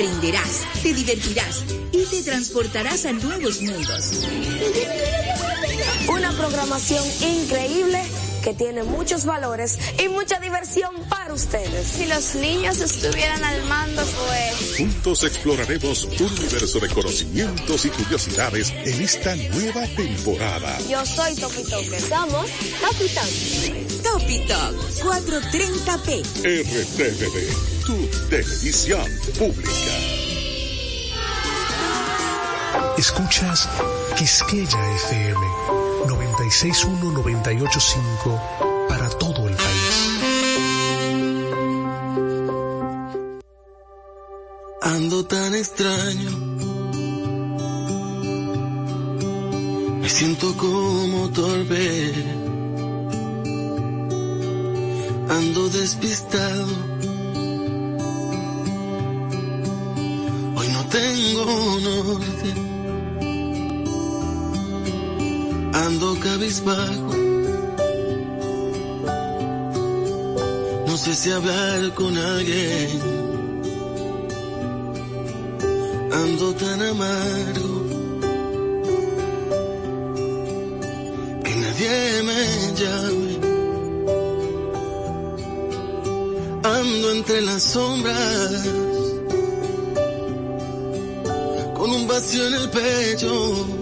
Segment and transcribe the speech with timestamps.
[0.00, 4.24] Aprenderás, te divertirás y te transportarás a nuevos mundos.
[6.08, 8.02] Una programación increíble
[8.42, 11.86] que tiene muchos valores y mucha diversión para ustedes.
[11.86, 14.78] Si los niños estuvieran al mando, pues...
[14.78, 20.78] Juntos exploraremos un universo de conocimientos y curiosidades en esta nueva temporada.
[20.88, 22.00] Yo soy Topi Toque.
[22.00, 22.46] Somos
[22.80, 23.06] Topi
[24.02, 26.22] Topi 430p.
[26.42, 27.98] RTVD, tu
[28.28, 29.94] televisión pública.
[32.96, 33.68] Escuchas
[34.16, 35.40] Quisqueya FM
[36.06, 38.40] 961-985
[38.88, 40.20] para todo el país.
[44.82, 46.30] Ando tan extraño.
[50.00, 52.14] Me siento como torpe.
[55.28, 56.89] Ando despistado.
[60.90, 62.70] Tengo norte
[65.90, 67.12] ando cabizbajo.
[70.86, 73.00] No sé si hablar con alguien.
[76.12, 77.74] Ando tan amargo
[81.44, 82.42] que nadie me
[82.80, 83.32] llame.
[86.62, 88.99] Ando entre las sombras
[92.22, 93.79] en el pecho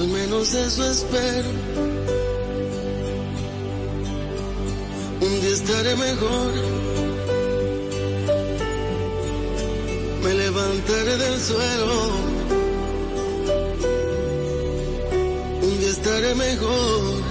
[0.00, 1.50] Al menos eso espero.
[5.52, 6.52] estaré mejor.
[10.22, 11.98] Me levantaré del suelo.
[15.62, 17.22] Un día estaré mejor.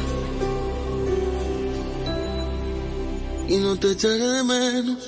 [3.48, 4.99] Y no te echaré de menos.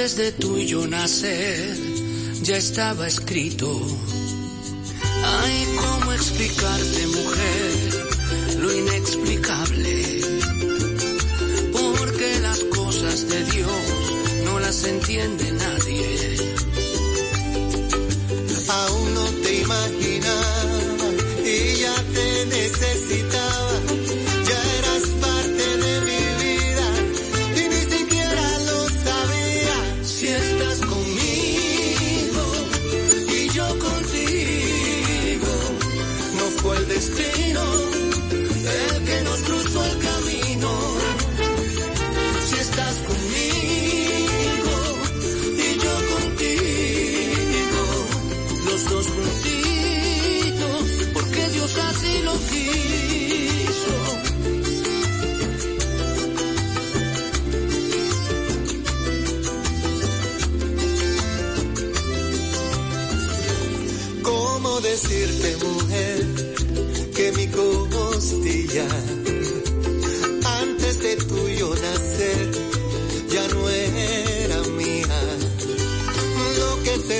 [0.00, 1.76] Antes de tú y yo nacer,
[2.40, 3.70] ya estaba escrito.
[5.22, 10.20] Ay, ¿cómo explicarte, mujer, lo inexplicable?
[11.70, 14.14] Porque las cosas de Dios
[14.46, 16.19] no las entiende nadie.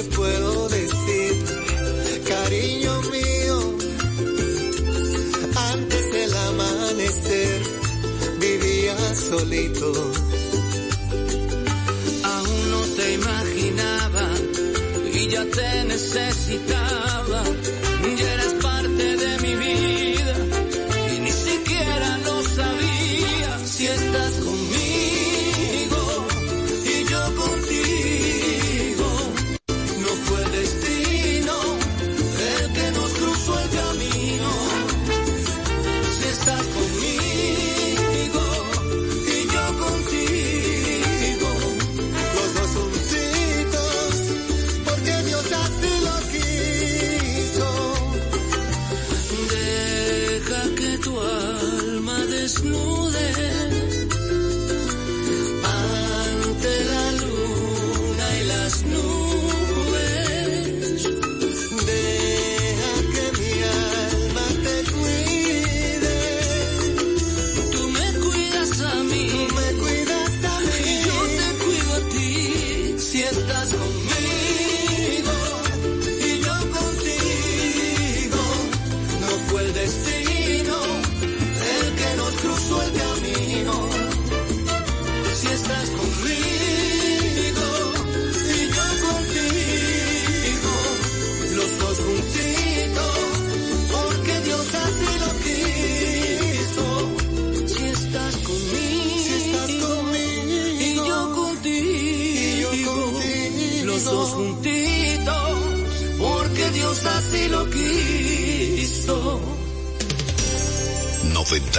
[0.04, 1.44] Puedo decir,
[2.26, 3.78] cariño mío,
[5.72, 7.62] antes del amanecer
[8.38, 9.92] vivía solito.
[12.24, 14.28] Aún no te imaginaba
[15.12, 16.79] y ya te necesitaba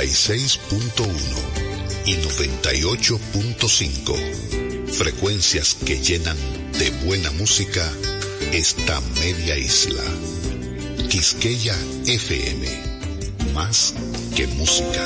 [0.01, 1.05] 96.1
[2.07, 4.87] y 98.5.
[4.87, 6.37] Frecuencias que llenan
[6.79, 7.87] de buena música
[8.51, 10.01] esta media isla.
[11.07, 11.75] Quisqueya
[12.07, 12.67] FM.
[13.53, 13.93] Más
[14.35, 15.05] que música.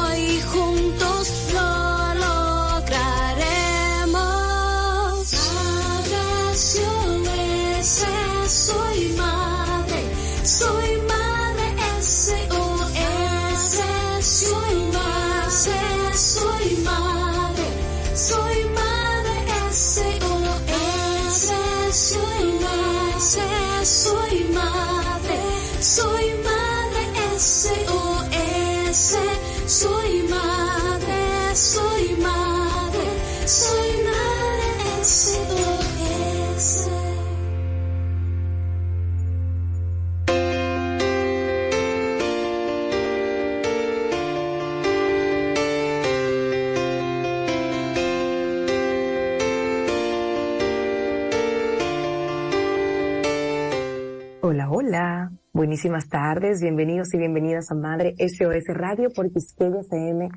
[55.61, 60.29] Buenísimas tardes, bienvenidos y bienvenidas a Madre SOS Radio por Quisqueya FM,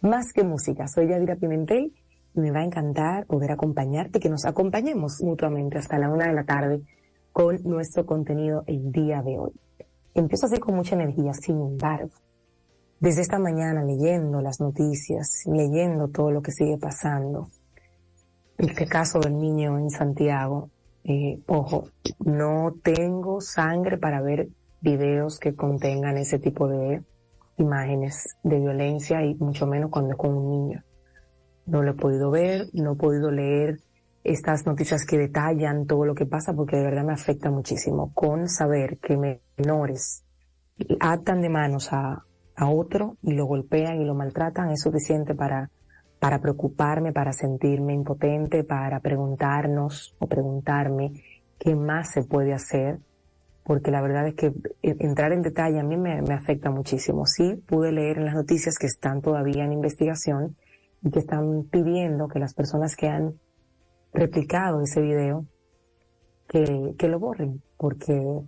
[0.00, 0.88] más que música.
[0.88, 1.94] Soy Yadira Pimentel
[2.34, 6.32] y me va a encantar poder acompañarte, que nos acompañemos mutuamente hasta la una de
[6.32, 6.80] la tarde
[7.30, 9.52] con nuestro contenido el día de hoy.
[10.14, 12.10] Empiezo así con mucha energía, sin embargo,
[12.98, 17.50] desde esta mañana leyendo las noticias, leyendo todo lo que sigue pasando,
[18.58, 20.70] el caso del niño en Santiago,
[21.08, 21.88] eh, ojo,
[22.24, 24.48] no tengo sangre para ver
[24.80, 27.00] videos que contengan ese tipo de
[27.58, 30.82] imágenes de violencia y mucho menos cuando es con un niño.
[31.64, 33.78] No lo he podido ver, no he podido leer
[34.24, 38.48] estas noticias que detallan todo lo que pasa porque de verdad me afecta muchísimo con
[38.48, 40.24] saber que menores
[40.98, 42.24] atan de manos a,
[42.56, 45.70] a otro y lo golpean y lo maltratan es suficiente para
[46.18, 51.12] para preocuparme, para sentirme impotente, para preguntarnos o preguntarme
[51.58, 52.98] qué más se puede hacer,
[53.64, 57.26] porque la verdad es que entrar en detalle a mí me, afecta muchísimo.
[57.26, 60.56] Sí, pude leer en las noticias que están todavía en investigación
[61.02, 63.34] y que están pidiendo que las personas que han
[64.12, 65.44] replicado ese video
[66.48, 68.40] que, que lo borren, porque,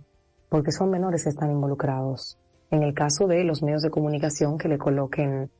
[0.47, 2.39] porque son menores que están involucrados.
[2.71, 5.51] En el caso de los medios de comunicación que le coloquen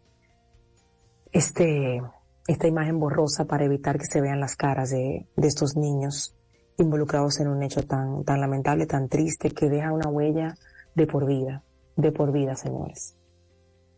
[1.32, 2.02] este,
[2.48, 6.36] esta imagen borrosa para evitar que se vean las caras de, de estos niños
[6.78, 10.56] involucrados en un hecho tan, tan lamentable, tan triste, que deja una huella
[10.96, 11.64] de por vida,
[11.96, 13.16] de por vida, señores.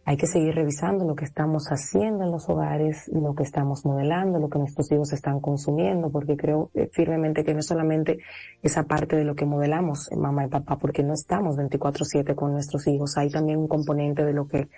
[0.03, 4.39] Hay que seguir revisando lo que estamos haciendo en los hogares, lo que estamos modelando,
[4.39, 8.17] lo que nuestros hijos están consumiendo, porque creo eh, firmemente que no es solamente
[8.63, 12.87] esa parte de lo que modelamos, mamá y papá, porque no estamos 24/7 con nuestros
[12.87, 14.69] hijos, hay también un componente de lo que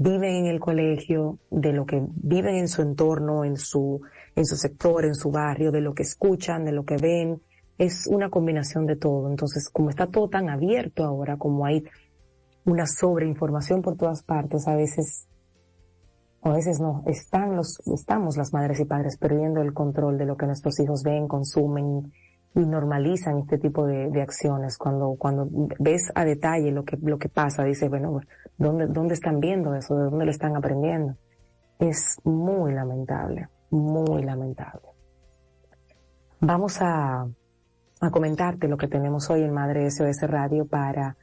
[0.00, 4.00] viven en el colegio, de lo que viven en su entorno, en su,
[4.34, 7.42] en su sector, en su barrio, de lo que escuchan, de lo que ven.
[7.76, 9.28] Es una combinación de todo.
[9.28, 11.84] Entonces, como está todo tan abierto ahora, como hay
[12.64, 15.28] una sobreinformación por todas partes, a veces,
[16.40, 20.38] a veces no, están los, estamos las madres y padres perdiendo el control de lo
[20.38, 22.10] que nuestros hijos ven, consumen
[22.54, 24.76] y normalizan este tipo de, de acciones.
[24.76, 28.20] Cuando, cuando ves a detalle lo que, lo que pasa, dices, bueno,
[28.58, 29.96] ¿dónde, ¿dónde están viendo eso?
[29.96, 31.16] ¿De dónde lo están aprendiendo?
[31.78, 34.88] Es muy lamentable, muy lamentable.
[36.40, 37.26] Vamos a,
[38.00, 41.16] a comentarte lo que tenemos hoy en Madre SOS Radio para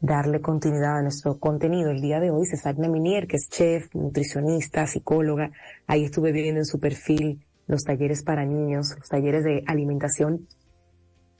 [0.00, 1.90] darle continuidad a nuestro contenido.
[1.90, 5.50] El día de hoy, Cesarina Minier, que es chef, nutricionista, psicóloga,
[5.86, 10.46] ahí estuve viendo en su perfil los talleres para niños, los talleres de alimentación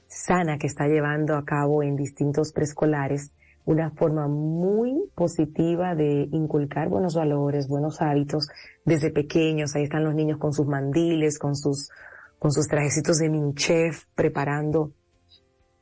[0.07, 3.31] sana que está llevando a cabo en distintos preescolares,
[3.65, 8.47] una forma muy positiva de inculcar buenos valores, buenos hábitos
[8.85, 9.75] desde pequeños.
[9.75, 11.89] Ahí están los niños con sus mandiles, con sus
[12.39, 14.91] con sus trajecitos de mini chef, preparando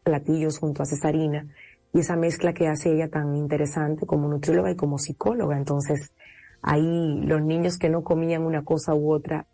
[0.04, 1.48] platillos junto a Cesarina,
[1.94, 5.58] y esa mezcla que hace ella tan interesante como nutrióloga y como psicóloga.
[5.58, 6.14] Entonces,
[6.62, 9.48] ahí los niños que no comían una cosa u otra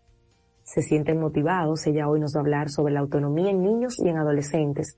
[0.63, 1.85] se sienten motivados.
[1.87, 4.97] Ella hoy nos va a hablar sobre la autonomía en niños y en adolescentes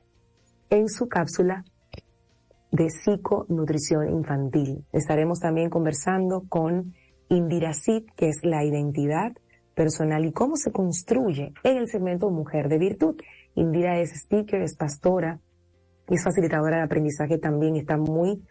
[0.69, 1.63] en su cápsula
[2.71, 4.83] de psiconutrición infantil.
[4.91, 6.93] Estaremos también conversando con
[7.29, 9.33] Indira Sid, que es la identidad
[9.75, 13.15] personal y cómo se construye en el segmento Mujer de Virtud.
[13.55, 15.39] Indira es speaker, es pastora,
[16.07, 18.41] es facilitadora de aprendizaje también, está muy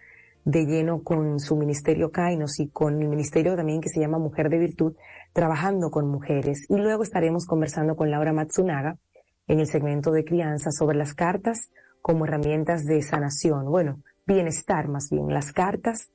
[0.45, 4.49] de lleno con su ministerio Kainos y con el ministerio también que se llama Mujer
[4.49, 4.95] de Virtud,
[5.33, 6.67] trabajando con mujeres.
[6.69, 8.99] Y luego estaremos conversando con Laura Matsunaga
[9.47, 11.71] en el segmento de crianza sobre las cartas
[12.01, 13.67] como herramientas de sanación.
[13.67, 16.11] Bueno, bienestar más bien, las cartas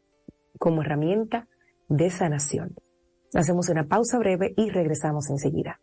[0.59, 1.47] como herramienta
[1.87, 2.75] de sanación.
[3.33, 5.79] Hacemos una pausa breve y regresamos enseguida.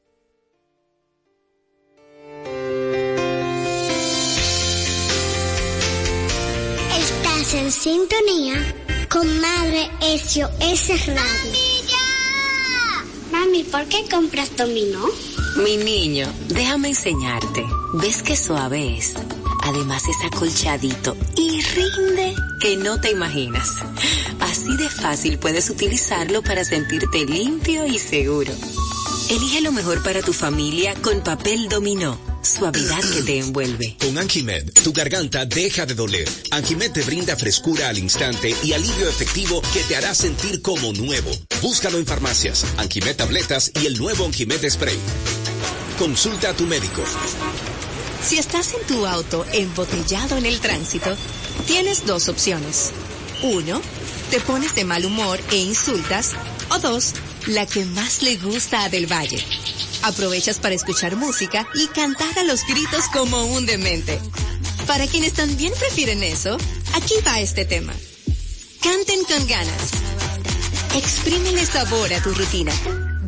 [6.99, 8.55] Estás en sintonía
[9.11, 11.74] con Madre SOS Radio.
[13.63, 15.07] ¿Por qué compras dominó?
[15.63, 17.65] Mi niño, déjame enseñarte.
[17.93, 19.15] ¿Ves qué suave es?
[19.63, 23.69] Además es acolchadito y rinde que no te imaginas.
[24.41, 28.53] Así de fácil puedes utilizarlo para sentirte limpio y seguro.
[29.31, 32.34] Elige lo mejor para tu familia con papel dominó.
[32.45, 33.97] Suavidad que te envuelve.
[33.99, 36.29] Con Anjimed, tu garganta deja de doler.
[36.51, 41.31] Anjimed te brinda frescura al instante y alivio efectivo que te hará sentir como nuevo.
[41.63, 44.99] Búscalo en farmacias, Anjimed tabletas y el nuevo Anjimed spray.
[45.99, 47.03] Consulta a tu médico.
[48.23, 51.17] Si estás en tu auto embotellado en el tránsito,
[51.67, 52.91] tienes dos opciones.
[53.43, 53.81] Uno,
[54.31, 56.33] te pones de mal humor e insultas.
[56.71, 57.13] O dos,
[57.47, 59.45] la que más le gusta a Del Valle.
[60.05, 64.21] Aprovechas para escuchar música y cantar a los gritos como un demente.
[64.87, 66.59] Para quienes también prefieren eso,
[66.95, 67.95] aquí va este tema.
[68.83, 69.93] Canten con ganas.
[70.95, 72.73] Exprímele sabor a tu rutina.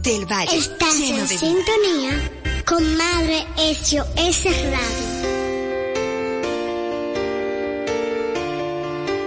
[0.02, 0.54] Del Valle.
[0.54, 5.16] Estás en sintonía con Madre SOS Radio.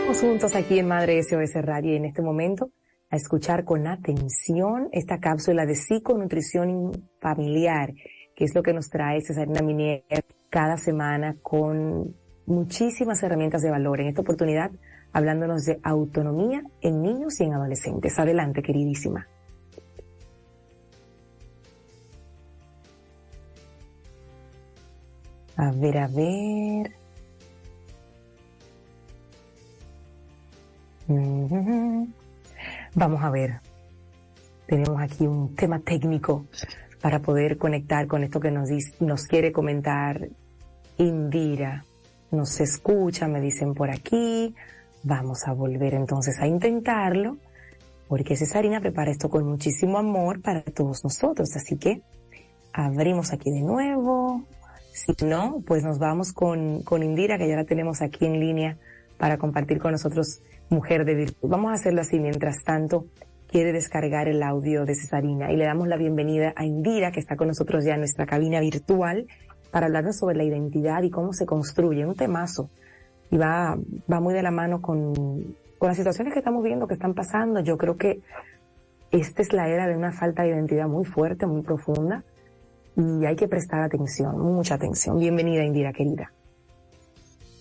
[0.01, 2.69] Estamos juntos aquí en Madre SOS Radio y en este momento
[3.09, 7.93] a escuchar con atención esta cápsula de psiconutrición familiar,
[8.35, 10.03] que es lo que nos trae Cesarina Minier
[10.49, 14.01] cada semana con muchísimas herramientas de valor.
[14.01, 14.71] En esta oportunidad,
[15.11, 18.17] hablándonos de autonomía en niños y en adolescentes.
[18.19, 19.27] Adelante, queridísima.
[25.57, 26.95] A ver, a ver.
[32.95, 33.61] Vamos a ver.
[34.65, 36.45] Tenemos aquí un tema técnico
[37.01, 38.69] para poder conectar con esto que nos,
[38.99, 40.29] nos quiere comentar
[40.97, 41.85] Indira.
[42.31, 44.53] Nos escucha, me dicen por aquí.
[45.03, 47.37] Vamos a volver entonces a intentarlo,
[48.07, 51.55] porque Cesarina prepara esto con muchísimo amor para todos nosotros.
[51.55, 52.01] Así que
[52.73, 54.43] abrimos aquí de nuevo.
[54.91, 58.77] Si no, pues nos vamos con, con Indira, que ya la tenemos aquí en línea
[59.17, 61.49] para compartir con nosotros Mujer de Virtud.
[61.49, 63.05] Vamos a hacerlo así mientras tanto
[63.47, 67.35] quiere descargar el audio de Cesarina y le damos la bienvenida a Indira, que está
[67.35, 69.25] con nosotros ya en nuestra cabina virtual,
[69.71, 72.05] para hablarnos sobre la identidad y cómo se construye.
[72.05, 72.69] Un temazo.
[73.31, 73.77] Y va,
[74.11, 75.13] va muy de la mano con,
[75.77, 77.61] con las situaciones que estamos viendo que están pasando.
[77.61, 78.21] Yo creo que
[79.11, 82.23] esta es la era de una falta de identidad muy fuerte, muy profunda
[82.95, 85.17] y hay que prestar atención, mucha atención.
[85.17, 86.31] Bienvenida, Indira, querida.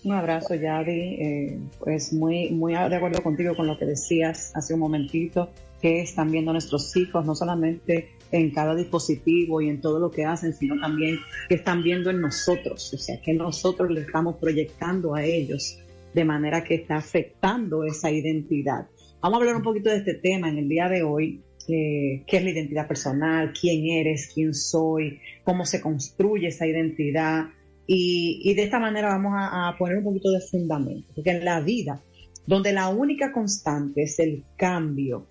[0.03, 0.91] Un abrazo, Yadi.
[0.91, 5.49] Eh, pues muy, muy de acuerdo contigo con lo que decías hace un momentito,
[5.81, 10.25] que están viendo nuestros hijos, no solamente en cada dispositivo y en todo lo que
[10.25, 15.15] hacen, sino también que están viendo en nosotros, o sea, que nosotros le estamos proyectando
[15.15, 15.79] a ellos
[16.13, 18.87] de manera que está afectando esa identidad.
[19.21, 22.37] Vamos a hablar un poquito de este tema en el día de hoy, eh, qué
[22.37, 27.47] es la identidad personal, quién eres, quién soy, cómo se construye esa identidad.
[27.91, 31.99] Y, de esta manera vamos a, poner un poquito de fundamento, porque en la vida,
[32.45, 35.25] donde la única constante es el cambio,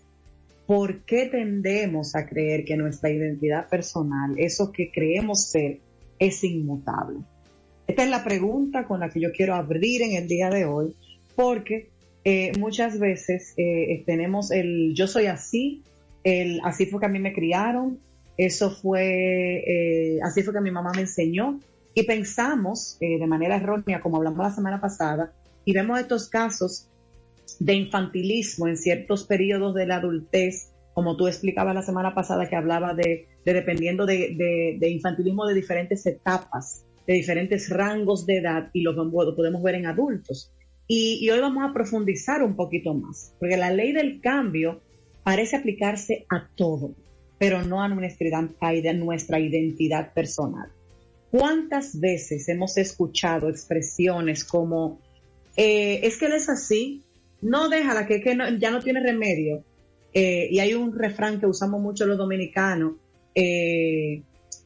[0.67, 5.79] ¿por qué tendemos a creer que nuestra identidad personal, eso que creemos ser,
[6.19, 7.19] es inmutable?
[7.87, 10.97] Esta es la pregunta con la que yo quiero abrir en el día de hoy,
[11.37, 11.91] porque
[12.25, 15.85] eh, muchas veces eh, tenemos el yo soy así,
[16.25, 18.01] el así fue que a mí me criaron,
[18.37, 21.61] eso fue, eh, así fue que mi mamá me enseñó,
[21.99, 25.33] y pensamos de manera errónea, como hablamos la semana pasada,
[25.65, 26.89] y vemos estos casos
[27.59, 32.55] de infantilismo en ciertos periodos de la adultez, como tú explicabas la semana pasada que
[32.55, 38.95] hablaba de, dependiendo de, infantilismo de diferentes etapas, de diferentes rangos de edad y lo,
[39.35, 40.53] podemos ver en adultos.
[40.87, 44.83] Y, hoy vamos a profundizar un poquito más, porque la ley del cambio
[45.25, 46.95] parece aplicarse a todo,
[47.39, 50.71] pero no a nuestra, a nuestra identidad personal.
[51.31, 55.01] ¿Cuántas veces hemos escuchado expresiones como,
[55.57, 57.05] eh, es que él es así,
[57.43, 59.65] no déjala, que, que ya no tiene remedio.
[60.13, 62.95] Eh, y hay un refrán que usamos mucho los dominicanos,
[63.35, 64.23] eh,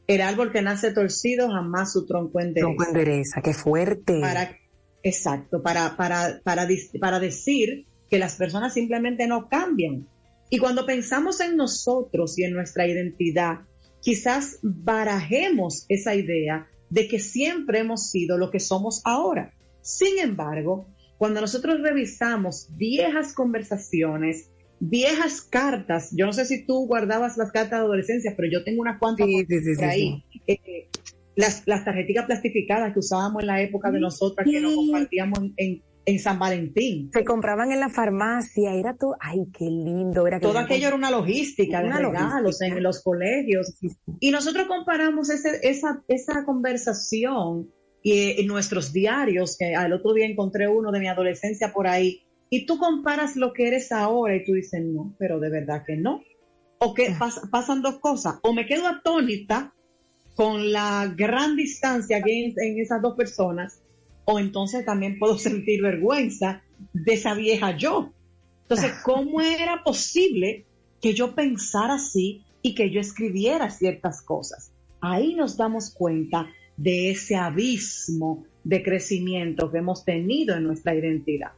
[0.07, 2.67] el árbol que nace torcido jamás su tronco endereza.
[2.67, 4.19] Tronco endereza, qué fuerte.
[4.19, 4.57] Para,
[5.03, 6.67] exacto, para, para, para,
[6.99, 10.07] para decir que las personas simplemente no cambian.
[10.49, 13.61] Y cuando pensamos en nosotros y en nuestra identidad,
[14.03, 19.53] quizás barajemos esa idea de que siempre hemos sido lo que somos ahora.
[19.81, 27.37] Sin embargo, cuando nosotros revisamos viejas conversaciones, viejas cartas, yo no sé si tú guardabas
[27.37, 29.27] las cartas de adolescencia, pero yo tengo unas cuantas
[29.81, 30.23] ahí.
[30.47, 30.87] Eh,
[31.35, 35.81] las, las tarjeticas plastificadas que usábamos en la época de nosotras, que nos compartíamos en,
[36.19, 37.09] San Valentín.
[37.13, 40.27] Se compraban en la farmacia, era todo, ay, qué lindo.
[40.27, 43.73] Era todo aquello era una logística de regalos en los colegios.
[44.19, 47.69] Y nosotros comparamos ese, esa, esa conversación
[48.03, 52.23] y en nuestros diarios, que al otro día encontré uno de mi adolescencia por ahí,
[52.49, 55.95] y tú comparas lo que eres ahora y tú dices, no, pero de verdad que
[55.95, 56.21] no.
[56.79, 57.15] O que
[57.49, 59.73] pasan dos cosas, o me quedo atónita
[60.35, 63.81] con la gran distancia que hay en, esas dos personas,
[64.25, 68.11] o entonces también puedo sentir vergüenza de esa vieja yo.
[68.63, 70.65] Entonces, ¿cómo era posible
[71.01, 74.71] que yo pensara así y que yo escribiera ciertas cosas?
[75.01, 81.51] Ahí nos damos cuenta de ese abismo de crecimiento que hemos tenido en nuestra identidad.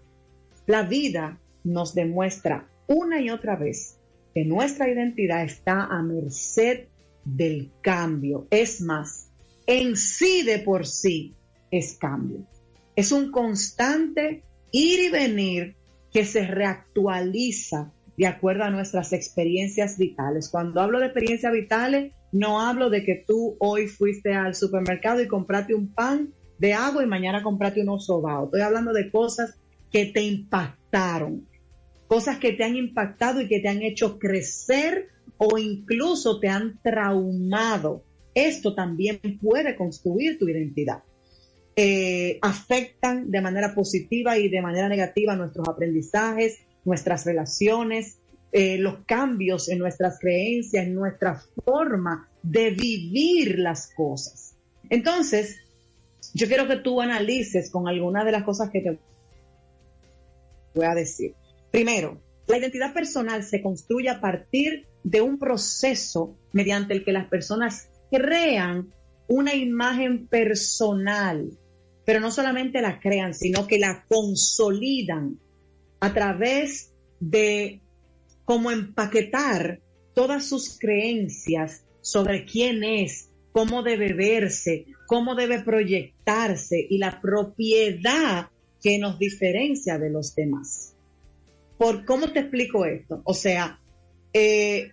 [0.65, 3.99] La vida nos demuestra una y otra vez
[4.33, 6.87] que nuestra identidad está a merced
[7.23, 8.47] del cambio.
[8.49, 9.29] Es más,
[9.67, 11.33] en sí de por sí
[11.71, 12.45] es cambio.
[12.95, 15.75] Es un constante ir y venir
[16.11, 20.49] que se reactualiza de acuerdo a nuestras experiencias vitales.
[20.49, 25.27] Cuando hablo de experiencias vitales, no hablo de que tú hoy fuiste al supermercado y
[25.27, 28.45] compraste un pan de agua y mañana compraste un sobao.
[28.45, 29.59] Estoy hablando de cosas
[29.91, 31.47] que te impactaron,
[32.07, 36.79] cosas que te han impactado y que te han hecho crecer o incluso te han
[36.81, 38.03] traumado.
[38.33, 41.03] Esto también puede construir tu identidad.
[41.77, 48.19] Eh, afectan de manera positiva y de manera negativa nuestros aprendizajes, nuestras relaciones,
[48.51, 54.55] eh, los cambios en nuestras creencias, en nuestra forma de vivir las cosas.
[54.89, 55.57] Entonces,
[56.33, 58.97] yo quiero que tú analices con alguna de las cosas que te
[60.73, 61.33] voy a decir.
[61.71, 67.27] Primero, la identidad personal se construye a partir de un proceso mediante el que las
[67.27, 68.93] personas crean
[69.27, 71.49] una imagen personal,
[72.05, 75.39] pero no solamente la crean, sino que la consolidan
[75.99, 77.81] a través de
[78.43, 79.81] cómo empaquetar
[80.13, 88.49] todas sus creencias sobre quién es, cómo debe verse, cómo debe proyectarse y la propiedad
[88.81, 90.95] que nos diferencia de los demás.
[91.77, 93.21] ¿Por cómo te explico esto?
[93.25, 93.79] O sea,
[94.31, 94.91] eh,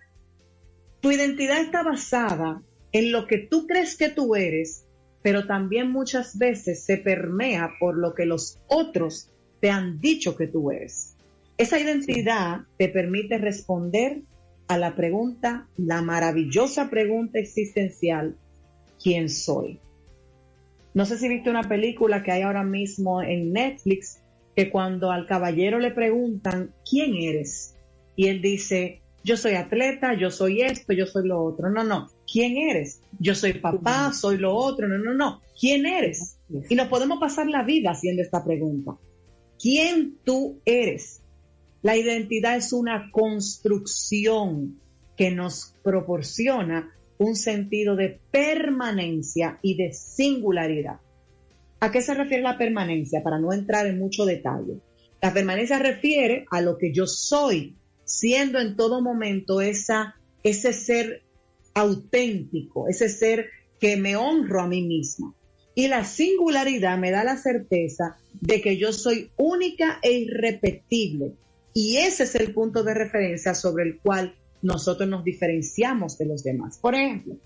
[0.99, 4.85] tu identidad está basada en lo que tú crees que tú eres,
[5.23, 9.31] pero también muchas veces se permea por lo que los otros
[9.61, 11.15] te han dicho que tú eres.
[11.57, 14.21] Esa identidad te permite responder
[14.67, 18.35] a la pregunta, la maravillosa pregunta existencial,
[19.01, 19.79] ¿quién soy?
[20.93, 24.19] No sé si viste una película que hay ahora mismo en Netflix
[24.55, 27.75] que cuando al caballero le preguntan, ¿quién eres?
[28.15, 31.69] Y él dice, yo soy atleta, yo soy esto, yo soy lo otro.
[31.69, 33.01] No, no, ¿quién eres?
[33.19, 34.87] Yo soy papá, soy lo otro.
[34.87, 36.37] No, no, no, ¿quién eres?
[36.69, 38.97] Y nos podemos pasar la vida haciendo esta pregunta.
[39.59, 41.21] quién tú eres.
[41.81, 44.79] La identidad es una construcción
[45.15, 50.99] que nos proporciona un sentido de permanencia y de singularidad.
[51.79, 53.23] ¿A qué se refiere la permanencia?
[53.23, 54.79] Para no entrar en mucho detalle.
[55.21, 61.22] La permanencia refiere a lo que yo soy, siendo en todo momento esa, ese ser
[61.73, 65.33] auténtico, ese ser que me honro a mí misma.
[65.75, 71.33] Y la singularidad me da la certeza de que yo soy única e irrepetible.
[71.73, 76.43] Y ese es el punto de referencia sobre el cual nosotros nos diferenciamos de los
[76.43, 76.77] demás.
[76.77, 77.37] Por ejemplo,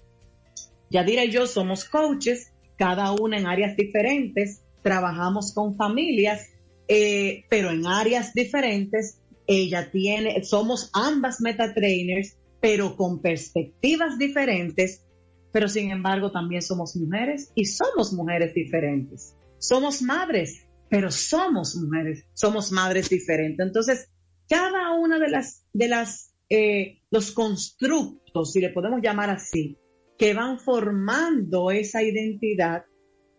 [0.90, 6.50] Yadira y yo somos coaches, cada una en áreas diferentes, trabajamos con familias,
[6.88, 9.20] eh, pero en áreas diferentes.
[9.48, 15.06] Ella tiene, somos ambas meta trainers, pero con perspectivas diferentes,
[15.52, 19.36] pero sin embargo también somos mujeres y somos mujeres diferentes.
[19.60, 23.66] Somos madres, pero somos mujeres, somos madres diferentes.
[23.66, 24.10] Entonces,
[24.48, 29.78] cada una de las, de las, eh, los constructos, si le podemos llamar así,
[30.18, 32.84] que van formando esa identidad,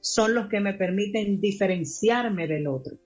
[0.00, 2.98] son los que me permiten diferenciarme del otro.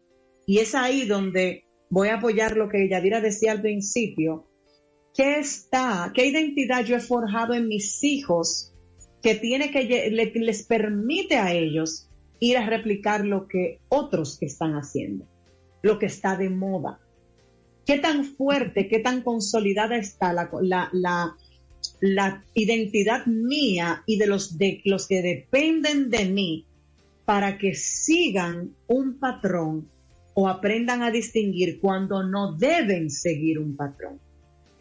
[0.47, 4.49] Y es ahí donde voy a apoyar lo que Yadira decía al principio.
[5.15, 8.73] ¿Qué está, qué identidad yo he forjado en mis hijos
[9.23, 12.09] que tiene que les permite a ellos
[12.41, 15.27] ir a replicar lo que otros están haciendo,
[15.83, 16.99] lo que está de moda?
[17.85, 20.49] ¿Qué tan fuerte, qué tan consolidada está la,
[20.93, 21.37] la,
[22.01, 26.67] la, identidad mía y de los, de los que dependen de mí
[27.27, 29.89] para que sigan un patrón
[30.35, 34.19] o aprendan a distinguir cuando no deben seguir un patrón.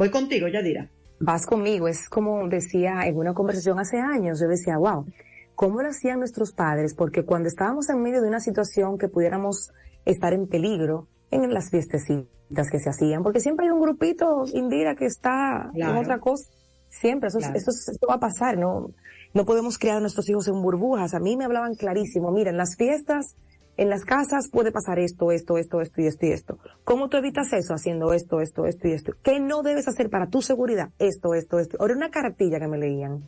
[0.01, 0.89] Voy contigo, Yadira.
[1.19, 5.05] Vas conmigo, es como decía en una conversación hace años, yo decía, wow,
[5.53, 6.95] ¿cómo lo hacían nuestros padres?
[6.95, 9.71] Porque cuando estábamos en medio de una situación que pudiéramos
[10.03, 14.95] estar en peligro, en las fiestecitas que se hacían, porque siempre hay un grupito indira
[14.95, 16.49] que está en otra cosa,
[16.89, 17.71] siempre, eso, eso,
[18.09, 18.89] va a pasar, ¿no?
[19.35, 21.13] No podemos criar a nuestros hijos en burbujas.
[21.13, 23.35] A mí me hablaban clarísimo, mira, en las fiestas
[23.81, 26.59] en las casas puede pasar esto, esto, esto, esto y esto y esto.
[26.83, 27.73] ¿Cómo tú evitas eso?
[27.73, 29.13] Haciendo esto, esto, esto y esto.
[29.23, 30.89] ¿Qué no debes hacer para tu seguridad?
[30.99, 31.77] Esto, esto, esto.
[31.79, 33.27] Ahora una cartilla que me leían.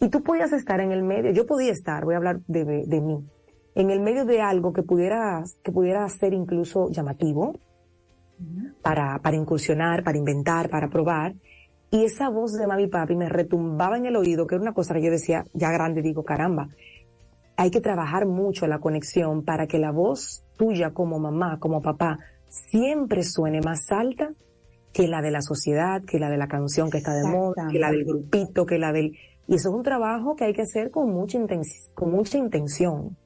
[0.00, 3.24] Y tú podías estar en el medio, yo podía estar, voy a hablar de, mí,
[3.74, 7.58] en el medio de algo que pudiera, que pudiera ser incluso llamativo,
[8.82, 11.34] para, para incursionar, para inventar, para probar.
[11.90, 14.92] Y esa voz de mami papi me retumbaba en el oído, que era una cosa
[14.92, 16.68] que yo decía, ya grande, digo, caramba,
[17.56, 22.18] hay que trabajar mucho la conexión para que la voz tuya como mamá, como papá,
[22.48, 24.32] siempre suene más alta
[24.92, 27.78] que la de la sociedad, que la de la canción que está de moda, que
[27.78, 29.16] la del grupito, que la del...
[29.46, 31.38] Y eso es un trabajo que hay que hacer con mucha,
[31.94, 33.16] con mucha intención.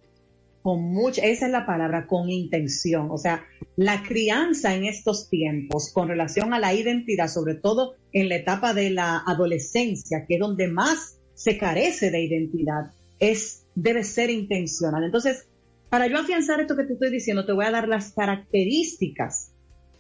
[0.62, 3.08] Con mucha, esa es la palabra, con intención.
[3.10, 3.44] O sea,
[3.76, 8.74] la crianza en estos tiempos con relación a la identidad, sobre todo en la etapa
[8.74, 15.04] de la adolescencia, que es donde más se carece de identidad, es debe ser intencional.
[15.04, 15.46] Entonces,
[15.88, 19.52] para yo afianzar esto que te estoy diciendo, te voy a dar las características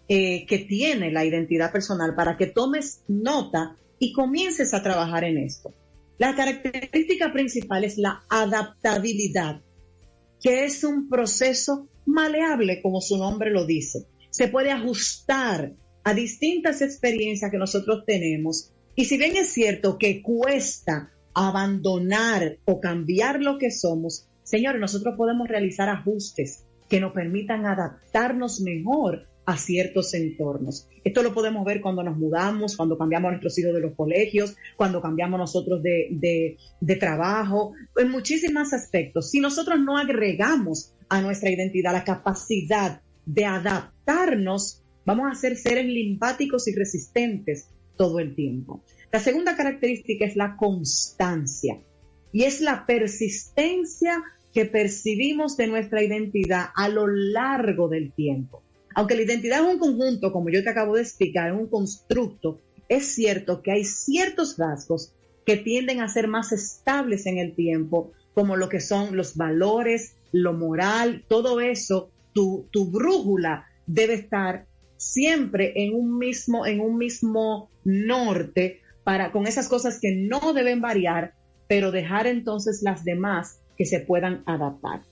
[0.08, 5.38] eh, que tiene la identidad personal para que tomes nota y comiences a trabajar en
[5.38, 5.74] esto.
[6.18, 9.62] La característica principal es la adaptabilidad,
[10.42, 14.06] que es un proceso maleable, como su nombre lo dice.
[14.30, 18.72] Se puede ajustar a distintas experiencias que nosotros tenemos.
[18.96, 21.12] Y si bien es cierto que cuesta
[21.46, 28.60] abandonar o cambiar lo que somos, señores, nosotros podemos realizar ajustes que nos permitan adaptarnos
[28.60, 30.88] mejor a ciertos entornos.
[31.04, 34.56] Esto lo podemos ver cuando nos mudamos, cuando cambiamos a nuestros hijos de los colegios,
[34.76, 39.30] cuando cambiamos nosotros de, de trabajo, en muchísimos aspectos.
[39.30, 45.86] Si nosotros no agregamos a nuestra identidad la capacidad de adaptarnos, vamos a ser seres
[45.86, 48.82] limpáticos y resistentes todo el tiempo.
[49.10, 51.80] La segunda característica es la constancia
[52.30, 58.62] y es la persistencia que percibimos de nuestra identidad a lo largo del tiempo.
[58.94, 62.60] Aunque la identidad es un conjunto, como yo te acabo de explicar, es un constructo,
[62.88, 65.14] es cierto que hay ciertos rasgos
[65.46, 70.16] que tienden a ser más estables en el tiempo, como lo que son los valores,
[70.32, 74.66] lo moral, todo eso, tu, tu brújula debe estar
[74.98, 78.82] siempre en un mismo, en un mismo norte
[79.32, 81.34] con esas cosas que no deben variar,
[81.66, 85.02] pero dejar entonces las demás que se puedan adaptar.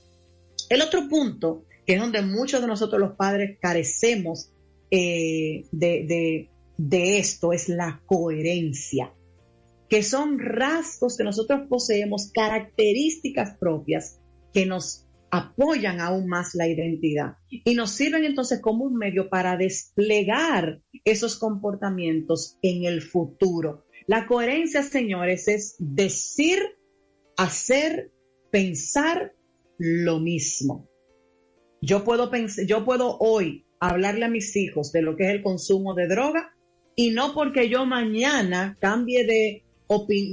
[0.68, 4.52] El otro punto, que es donde muchos de nosotros los padres carecemos
[4.90, 9.12] eh, de, de esto, es la coherencia,
[9.88, 14.20] que son rasgos que nosotros poseemos, características propias
[14.52, 19.56] que nos apoyan aún más la identidad y nos sirven entonces como un medio para
[19.56, 23.85] desplegar esos comportamientos en el futuro.
[24.06, 26.58] La coherencia, señores, es decir,
[27.36, 28.12] hacer,
[28.50, 29.32] pensar
[29.78, 30.88] lo mismo.
[31.80, 32.30] Yo puedo,
[32.66, 36.54] yo puedo hoy hablarle a mis hijos de lo que es el consumo de droga
[36.94, 39.62] y no porque yo mañana cambie de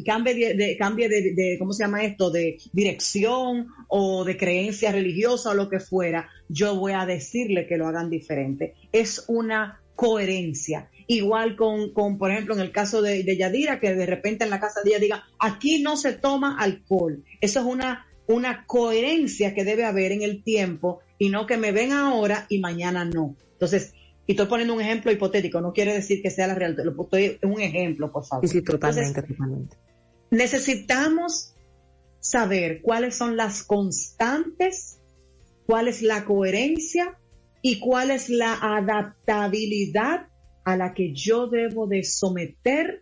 [0.05, 2.31] cambie de, cambie de, ¿cómo se llama esto?
[2.31, 7.77] De dirección o de creencia religiosa o lo que fuera, yo voy a decirle que
[7.77, 8.73] lo hagan diferente.
[8.91, 10.89] Es una coherencia.
[11.08, 14.50] Igual con, con por ejemplo, en el caso de, de, Yadira, que de repente en
[14.50, 17.24] la casa de ella diga, aquí no se toma alcohol.
[17.42, 21.72] Eso es una, una coherencia que debe haber en el tiempo y no que me
[21.72, 23.36] ven ahora y mañana no.
[23.54, 23.94] Entonces,
[24.26, 27.60] y estoy poniendo un ejemplo hipotético, no quiere decir que sea la realidad, estoy un
[27.60, 28.48] ejemplo, por favor.
[28.48, 29.78] Sí, totalmente, totalmente.
[30.32, 31.54] Necesitamos
[32.20, 35.00] saber cuáles son las constantes,
[35.66, 37.18] cuál es la coherencia
[37.62, 40.28] y cuál es la adaptabilidad
[40.63, 43.02] a la que yo debo de someterme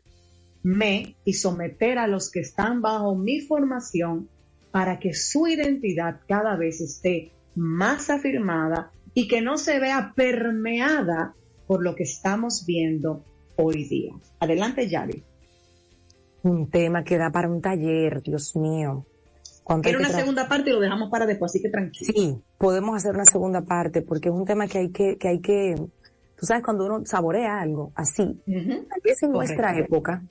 [1.26, 4.30] y someter a los que están bajo mi formación
[4.71, 11.36] para que su identidad cada vez esté más afirmada y que no se vea permeada
[11.67, 13.24] por lo que estamos viendo
[13.58, 14.13] hoy día.
[14.39, 15.24] Adelante, Yari.
[16.43, 19.06] Un tema que da para un taller, Dios mío.
[19.82, 22.13] Quiero una segunda parte y lo dejamos para después, así que tranquilo.
[22.13, 25.39] Sí, podemos hacer una segunda parte porque es un tema que hay que, que hay
[25.39, 25.76] que,
[26.41, 30.23] tú sabes, cuando uno saborea algo así, tal vez en nuestra época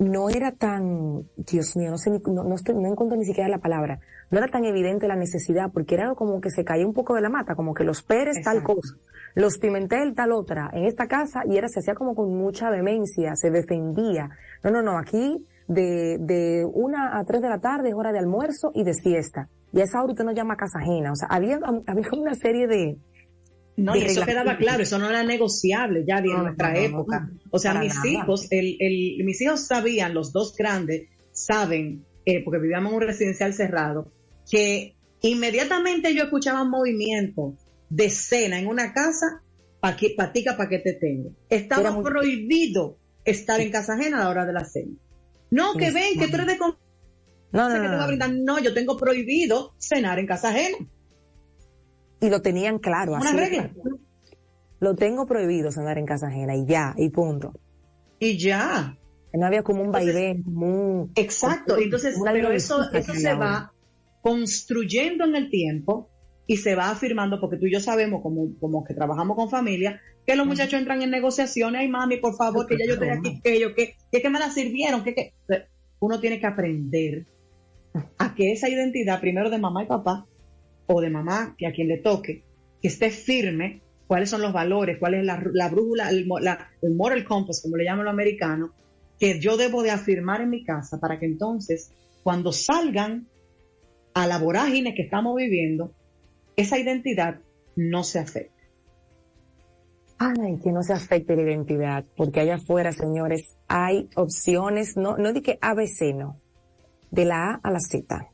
[0.00, 3.58] no era tan, Dios mío, no sé, no, no, estoy, no encuentro ni siquiera la
[3.58, 4.00] palabra,
[4.32, 7.20] no era tan evidente la necesidad, porque era como que se caía un poco de
[7.20, 8.96] la mata, como que los Pérez tal cosa,
[9.36, 13.36] los Pimentel tal otra, en esta casa, y era, se hacía como con mucha vehemencia,
[13.36, 14.30] se defendía.
[14.64, 18.18] No, no, no, aquí de, de una a tres de la tarde es hora de
[18.18, 19.48] almuerzo y de siesta.
[19.72, 21.12] Y a esa hora usted no llama casa ajena.
[21.12, 22.96] O sea, había, había una serie de,
[23.78, 27.30] no, y eso quedaba claro, eso no era negociable ya de nuestra época.
[27.50, 32.58] o sea, mis hijos, el, el, mis hijos sabían, los dos grandes, saben, eh, porque
[32.58, 34.12] vivíamos en un residencial cerrado,
[34.50, 37.54] que inmediatamente yo escuchaba un movimiento
[37.88, 39.42] de cena en una casa,
[39.80, 41.30] patica para que te tengo.
[41.48, 44.96] Estaba prohibido estar en casa ajena a la hora de la cena.
[45.52, 46.58] No, que ven, que tú eres de
[47.50, 50.78] no, no, no, yo tengo prohibido cenar en casa ajena.
[52.20, 53.14] Y lo tenían claro.
[53.14, 53.70] Una regla.
[54.80, 57.52] Lo tengo prohibido cenar en casa ajena y ya, y punto.
[58.18, 58.96] Y ya.
[59.32, 60.44] No había como un vaivén,
[61.14, 63.72] Exacto, entonces, pero eso, eso se va
[64.22, 66.10] construyendo en el tiempo
[66.46, 70.00] y se va afirmando, porque tú y yo sabemos, como, como que trabajamos con familia,
[70.26, 73.40] que los muchachos entran en negociaciones, ay mami, por favor, que ya yo estoy aquí,
[73.42, 75.34] que yo, que, que, me la sirvieron, que, que,
[76.00, 77.26] uno tiene que aprender
[78.18, 80.26] a que esa identidad, primero de mamá y papá,
[80.88, 82.42] o de mamá, que a quien le toque,
[82.82, 85.36] que esté firme, cuáles son los valores, cuál es la,
[85.68, 86.26] brújula, el,
[86.82, 88.70] el moral compass, como le llaman los americanos,
[89.20, 93.26] que yo debo de afirmar en mi casa para que entonces, cuando salgan
[94.14, 95.92] a la vorágine que estamos viviendo,
[96.56, 97.40] esa identidad
[97.76, 98.58] no se afecte.
[100.18, 105.32] Ay, que no se afecte la identidad, porque allá afuera, señores, hay opciones, no, no
[105.32, 106.40] di que ABC, no,
[107.10, 108.28] de la A a la Z.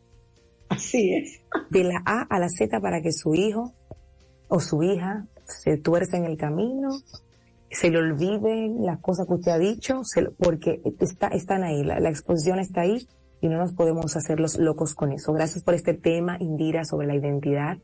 [0.75, 1.41] Así es.
[1.71, 3.73] De la A a la Z para que su hijo
[4.49, 6.89] o su hija se tuerce en el camino,
[7.71, 10.03] se le olviden las cosas que usted ha dicho,
[10.39, 13.07] porque está, están ahí, la, exposición está ahí
[13.41, 15.33] y no nos podemos hacer los locos con eso.
[15.33, 17.79] Gracias por este tema, Indira, sobre la identidad,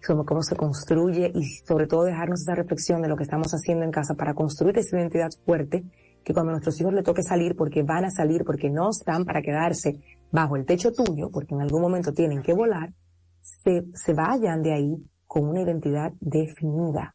[0.00, 3.84] sobre cómo se construye y sobre todo dejarnos esa reflexión de lo que estamos haciendo
[3.84, 5.84] en casa para construir esa identidad fuerte
[6.24, 9.24] que cuando a nuestros hijos les toque salir, porque van a salir, porque no están
[9.24, 9.98] para quedarse
[10.32, 12.92] bajo el techo tuyo, porque en algún momento tienen que volar,
[13.40, 17.14] se, se vayan de ahí con una identidad definida.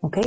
[0.00, 0.18] ¿Ok?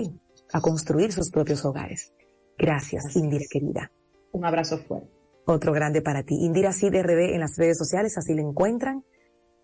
[0.51, 2.13] A construir sus propios hogares.
[2.57, 3.91] Gracias, Indira querida.
[4.31, 5.09] Un abrazo fuerte.
[5.45, 6.35] Otro grande para ti.
[6.35, 9.03] Indira CDRD en las redes sociales, así le encuentran,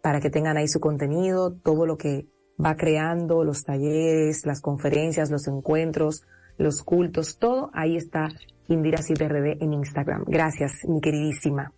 [0.01, 2.27] para que tengan ahí su contenido, todo lo que
[2.63, 6.23] va creando, los talleres, las conferencias, los encuentros,
[6.57, 8.29] los cultos, todo ahí está
[8.67, 10.25] Indira CDRD en Instagram.
[10.27, 11.73] Gracias, mi queridísima.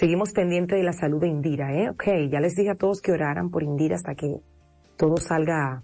[0.00, 1.90] Seguimos pendiente de la salud de Indira, ¿eh?
[1.90, 4.40] Ok, ya les dije a todos que oraran por Indira hasta que
[4.96, 5.82] todo salga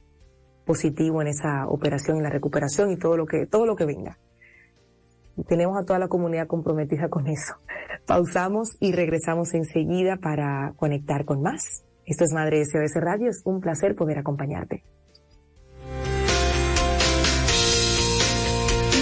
[0.65, 4.19] positivo en esa operación, en la recuperación y todo lo que, todo lo que venga.
[5.47, 7.57] Tenemos a toda la comunidad comprometida con eso.
[8.07, 11.85] Pausamos y regresamos enseguida para conectar con más.
[12.07, 14.83] Esto es Madre SOS Radio, es un placer poder acompañarte.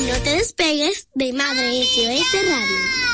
[0.09, 3.14] No te despegues de Madre SOS Radio.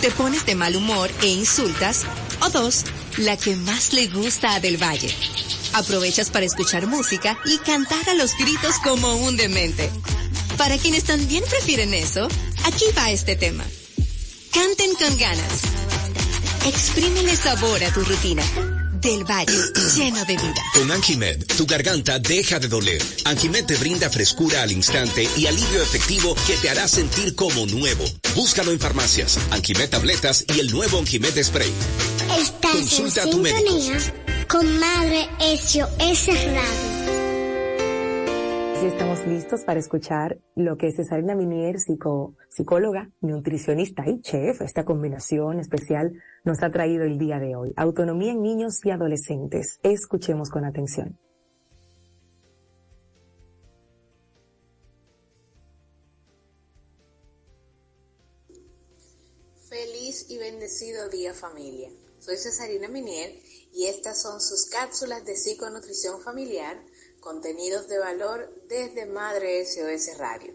[0.00, 2.04] te pones de mal humor e insultas.
[2.40, 2.84] O dos,
[3.18, 5.14] la que más le gusta a Del Valle.
[5.74, 9.90] Aprovechas para escuchar música y cantar a los gritos como un demente.
[10.56, 12.28] Para quienes también prefieren eso,
[12.64, 13.64] aquí va este tema.
[14.52, 15.62] Canten con ganas.
[16.66, 18.79] Exprímele sabor a tu rutina.
[19.00, 19.52] Del Valle,
[19.96, 20.62] lleno de vida.
[20.74, 23.02] Con Anjimed, tu garganta deja de doler.
[23.24, 28.04] Anjimed te brinda frescura al instante y alivio efectivo que te hará sentir como nuevo.
[28.34, 31.72] Búscalo en farmacias, Anjimed tabletas y el nuevo Anjimed Spray.
[32.38, 33.70] Estás Consulta en a tu médico.
[34.48, 36.99] con Madre SOS Radio.
[38.80, 41.76] Así estamos listos para escuchar lo que Cesarina Minier,
[42.48, 46.12] psicóloga, nutricionista y chef, esta combinación especial,
[46.44, 47.74] nos ha traído el día de hoy.
[47.76, 49.80] Autonomía en niños y adolescentes.
[49.82, 51.18] Escuchemos con atención.
[59.68, 61.90] Feliz y bendecido día familia.
[62.18, 63.30] Soy Cesarina Minier
[63.74, 66.82] y estas son sus cápsulas de psiconutrición familiar,
[67.20, 70.54] contenidos de valor desde Madre SOS Radio.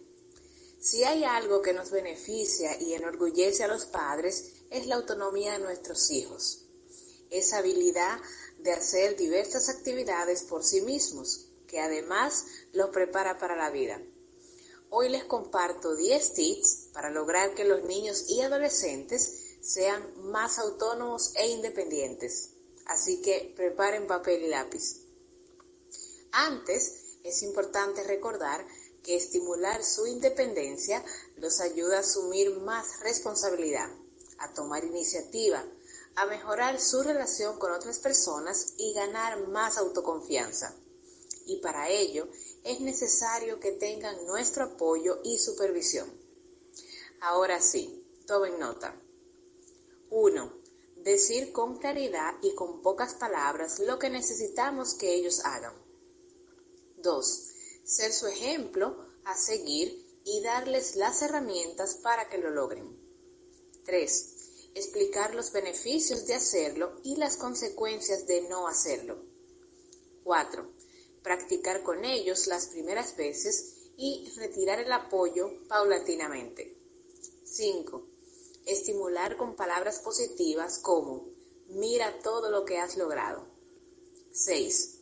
[0.80, 5.60] Si hay algo que nos beneficia y enorgullece a los padres es la autonomía de
[5.60, 6.66] nuestros hijos.
[7.30, 8.20] Esa habilidad
[8.60, 14.02] de hacer diversas actividades por sí mismos, que además los prepara para la vida.
[14.90, 21.34] Hoy les comparto 10 tips para lograr que los niños y adolescentes sean más autónomos
[21.36, 22.52] e independientes.
[22.86, 25.05] Así que preparen papel y lápiz.
[26.38, 28.68] Antes, es importante recordar
[29.02, 31.02] que estimular su independencia
[31.38, 33.90] los ayuda a asumir más responsabilidad,
[34.40, 35.64] a tomar iniciativa,
[36.16, 40.76] a mejorar su relación con otras personas y ganar más autoconfianza.
[41.46, 42.28] Y para ello
[42.66, 46.12] es necesario que tengan nuestro apoyo y supervisión.
[47.22, 48.94] Ahora sí, tomen nota.
[50.10, 50.54] 1.
[50.98, 55.85] Decir con claridad y con pocas palabras lo que necesitamos que ellos hagan.
[57.06, 57.52] 2.
[57.84, 63.00] Ser su ejemplo a seguir y darles las herramientas para que lo logren.
[63.86, 64.72] 3.
[64.74, 69.24] Explicar los beneficios de hacerlo y las consecuencias de no hacerlo.
[70.24, 70.68] 4.
[71.22, 76.76] Practicar con ellos las primeras veces y retirar el apoyo paulatinamente.
[77.44, 78.04] 5.
[78.66, 81.30] Estimular con palabras positivas como
[81.70, 83.46] mira todo lo que has logrado.
[84.32, 84.95] 6.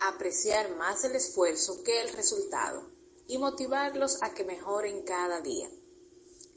[0.00, 2.90] Apreciar más el esfuerzo que el resultado
[3.26, 5.70] y motivarlos a que mejoren cada día.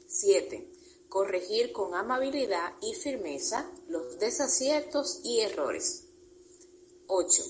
[0.06, 0.70] 7.
[1.08, 6.04] Corregir con amabilidad y firmeza los desaciertos y errores.
[7.06, 7.42] 8.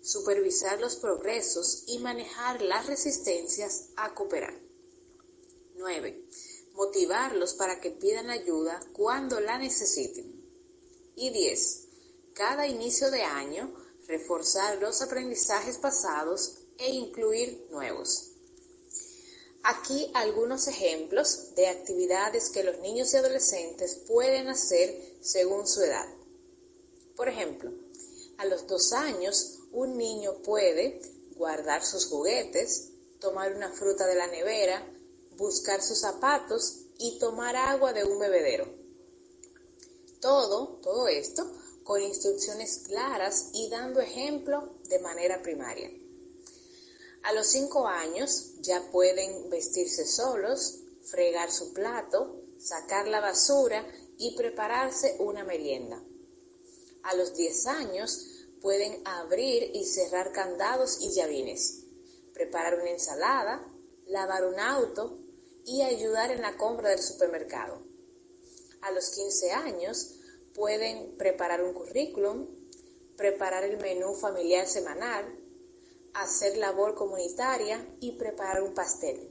[0.00, 4.58] Supervisar los progresos y manejar las resistencias a cooperar.
[5.76, 6.24] 9.
[6.72, 10.42] Motivarlos para que pidan ayuda cuando la necesiten.
[11.14, 11.88] Y 10.
[12.32, 13.74] Cada inicio de año,
[14.08, 18.30] reforzar los aprendizajes pasados e incluir nuevos.
[19.62, 26.08] Aquí algunos ejemplos de actividades que los niños y adolescentes pueden hacer según su edad.
[27.16, 27.70] Por ejemplo,
[28.38, 31.02] a los dos años un niño puede
[31.36, 32.88] guardar sus juguetes,
[33.20, 34.90] tomar una fruta de la nevera,
[35.36, 38.66] buscar sus zapatos y tomar agua de un bebedero.
[40.20, 41.57] Todo, todo esto
[41.88, 45.90] con instrucciones claras y dando ejemplo de manera primaria.
[47.22, 54.36] A los 5 años ya pueden vestirse solos, fregar su plato, sacar la basura y
[54.36, 56.04] prepararse una merienda.
[57.04, 58.26] A los 10 años
[58.60, 61.84] pueden abrir y cerrar candados y llavines,
[62.34, 63.66] preparar una ensalada,
[64.08, 65.20] lavar un auto
[65.64, 67.82] y ayudar en la compra del supermercado.
[68.82, 70.17] A los 15 años
[70.58, 72.48] pueden preparar un currículum,
[73.16, 75.24] preparar el menú familiar semanal,
[76.14, 79.30] hacer labor comunitaria y preparar un pastel.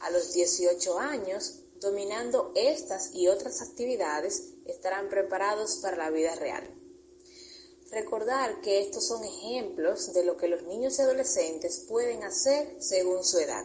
[0.00, 6.68] A los 18 años, dominando estas y otras actividades, estarán preparados para la vida real.
[7.92, 13.22] Recordar que estos son ejemplos de lo que los niños y adolescentes pueden hacer según
[13.22, 13.64] su edad.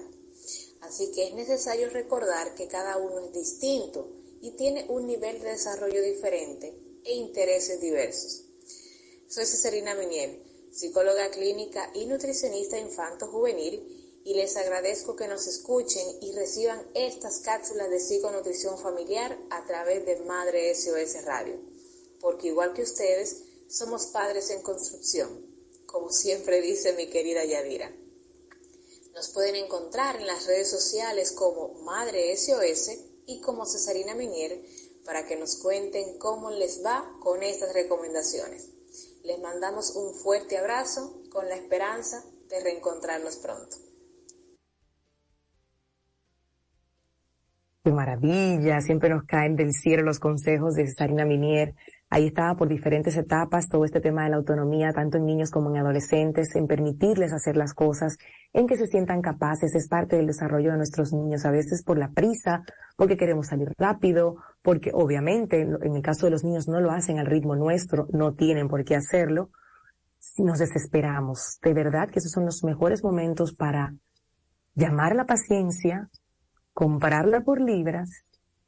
[0.82, 4.12] Así que es necesario recordar que cada uno es distinto
[4.42, 6.74] y tiene un nivel de desarrollo diferente
[7.04, 8.44] e intereses diversos.
[9.28, 16.34] Soy Cesarina Miniel, psicóloga clínica y nutricionista infanto-juvenil y les agradezco que nos escuchen y
[16.34, 21.60] reciban estas cápsulas de psiconutrición familiar a través de Madre SOS Radio,
[22.20, 25.46] porque igual que ustedes, somos padres en construcción,
[25.86, 27.92] como siempre dice mi querida Yadira.
[29.14, 32.92] Nos pueden encontrar en las redes sociales como Madre SOS
[33.28, 34.60] y como Cesarina Minier
[35.06, 38.72] para que nos cuenten cómo les va con estas recomendaciones.
[39.24, 43.78] Les mandamos un fuerte abrazo con la esperanza de reencontrarnos pronto.
[47.84, 51.76] Qué maravilla, siempre nos caen del cielo los consejos de Cesarina Minier.
[52.10, 55.70] Ahí estaba por diferentes etapas todo este tema de la autonomía, tanto en niños como
[55.70, 58.18] en adolescentes, en permitirles hacer las cosas,
[58.54, 61.98] en que se sientan capaces, es parte del desarrollo de nuestros niños, a veces por
[61.98, 62.64] la prisa,
[62.96, 67.20] porque queremos salir rápido, porque obviamente en el caso de los niños no lo hacen
[67.20, 69.50] al ritmo nuestro, no tienen por qué hacerlo,
[70.38, 71.60] nos desesperamos.
[71.62, 73.94] De verdad que esos son los mejores momentos para
[74.76, 76.10] llamar la paciencia,
[76.74, 78.10] comprarla por libras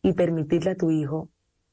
[0.02, 1.30] y permitirle a tu hijo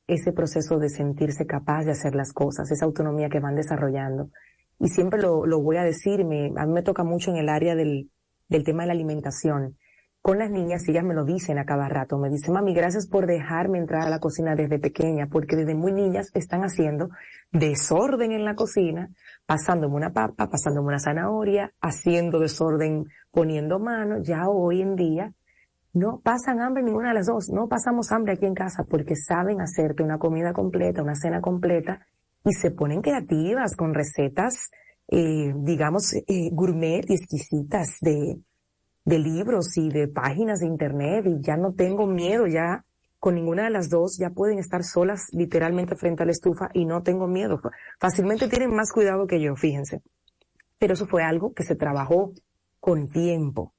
[0.07, 4.31] ese proceso de sentirse capaz de hacer las cosas, esa autonomía que van desarrollando.
[4.79, 7.75] Y siempre lo, voy a decir, me, a mí me toca mucho en el área
[7.75, 8.11] del,
[8.49, 9.77] del tema de la alimentación.
[10.21, 13.27] Con las niñas, ellas me lo dicen a cada rato, me dicen, mami, gracias por
[13.27, 17.11] dejarme entrar a la cocina desde pequeña, porque desde muy niñas están haciendo
[17.53, 19.09] desorden en la cocina,
[19.47, 25.33] pasándome una papa, pasándome una zanahoria, haciendo desorden, poniendo mano, ya hoy en día
[25.97, 29.63] no pasan hambre ninguna de las dos, no pasamos hambre aquí en casa porque saben
[29.63, 32.07] hacerte una comida completa, una cena completa
[32.45, 34.71] y se ponen creativas con recetas,
[35.09, 38.37] eh, digamos, eh, gourmet y exquisitas de,
[39.07, 42.85] de libros y de páginas de internet y ya no tengo miedo, ya
[43.19, 46.85] con ninguna de las dos ya pueden estar solas literalmente frente a la estufa y
[46.85, 47.59] no tengo miedo.
[47.99, 50.03] Fácilmente tienen más cuidado que yo, fíjense.
[50.79, 52.33] Pero eso fue algo que se trabajó
[52.81, 53.73] con tiempo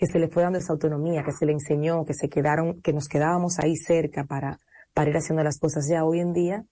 [0.00, 2.94] que se le fue dando esa autonomía, que se le enseñó, que se quedaron, que
[2.94, 4.58] nos quedábamos ahí cerca para,
[4.94, 5.86] para ir haciendo las cosas.
[5.90, 6.64] Ya hoy en día,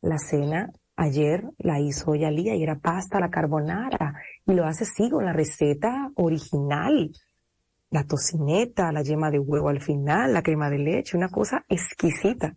[0.00, 4.14] la cena, ayer la hizo Yalía y era pasta la carbonara.
[4.46, 7.10] Y lo hace así con la receta original.
[7.90, 12.54] La tocineta, la yema de huevo al final, la crema de leche, una cosa exquisita.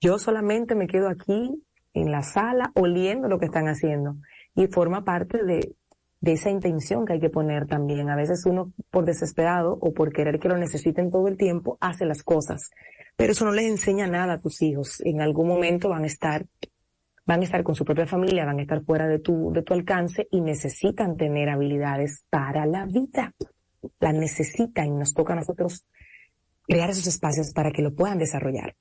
[0.00, 1.62] Yo solamente me quedo aquí
[1.92, 4.16] en la sala oliendo lo que están haciendo.
[4.54, 5.74] Y forma parte de,
[6.20, 8.10] de esa intención que hay que poner también.
[8.10, 12.04] A veces uno por desesperado o por querer que lo necesiten todo el tiempo hace
[12.04, 12.70] las cosas,
[13.16, 15.00] pero eso no les enseña nada a tus hijos.
[15.04, 16.46] En algún momento van a estar
[17.26, 19.74] van a estar con su propia familia, van a estar fuera de tu de tu
[19.74, 23.34] alcance y necesitan tener habilidades para la vida.
[23.98, 25.86] La necesitan y nos toca a nosotros
[26.68, 28.74] crear esos espacios para que lo puedan desarrollar.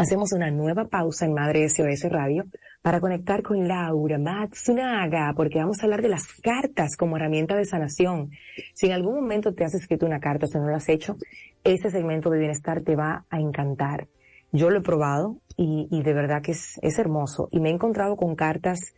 [0.00, 2.44] Hacemos una nueva pausa en Madre SOS Radio
[2.82, 7.64] para conectar con Laura Matsunaga, porque vamos a hablar de las cartas como herramienta de
[7.64, 8.30] sanación.
[8.74, 11.16] Si en algún momento te has escrito una carta, si no lo has hecho,
[11.64, 14.06] ese segmento de bienestar te va a encantar.
[14.52, 17.48] Yo lo he probado y, de verdad que es, hermoso.
[17.50, 18.94] Y me he encontrado con cartas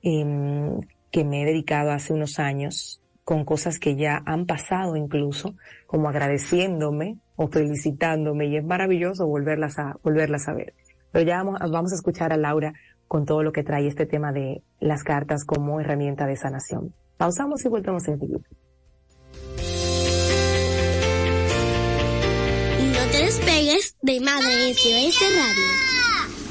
[0.00, 0.78] em,
[1.10, 5.56] que me he dedicado hace unos años, con cosas que ya han pasado incluso,
[5.88, 10.74] como agradeciéndome o felicitándome y es maravilloso volverlas a, volverlas a ver.
[11.12, 12.72] Pero ya vamos, vamos a escuchar a Laura
[13.08, 16.92] con todo lo que trae este tema de las cartas como herramienta de sanación.
[17.16, 18.38] Pausamos y volvemos enseguida.
[22.78, 25.86] No te despegues de Madre SOS Radio.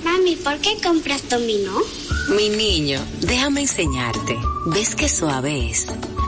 [0.04, 1.80] Mami, ¿por qué compras dominó?
[2.36, 4.36] Mi niño, déjame enseñarte.
[4.68, 5.88] ¿Ves qué suave es?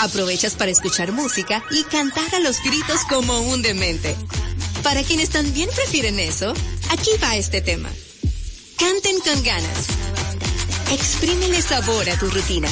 [0.00, 4.16] Aprovechas para escuchar música y cantar a los gritos como un demente.
[4.82, 6.54] Para quienes también prefieren eso,
[6.88, 7.90] aquí va este tema.
[8.78, 9.86] Canten con ganas.
[10.90, 12.70] Exprímele sabor a tu rutina.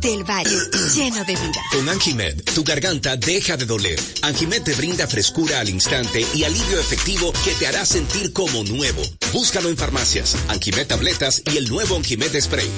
[0.00, 0.58] Del Valle,
[0.96, 1.62] lleno de vida.
[1.70, 4.00] Con Anjimed, tu garganta deja de doler.
[4.22, 9.00] Anjimed te brinda frescura al instante y alivio efectivo que te hará sentir como nuevo.
[9.32, 12.68] Búscalo en farmacias, Anjimed tabletas y el nuevo Anjimed Spray.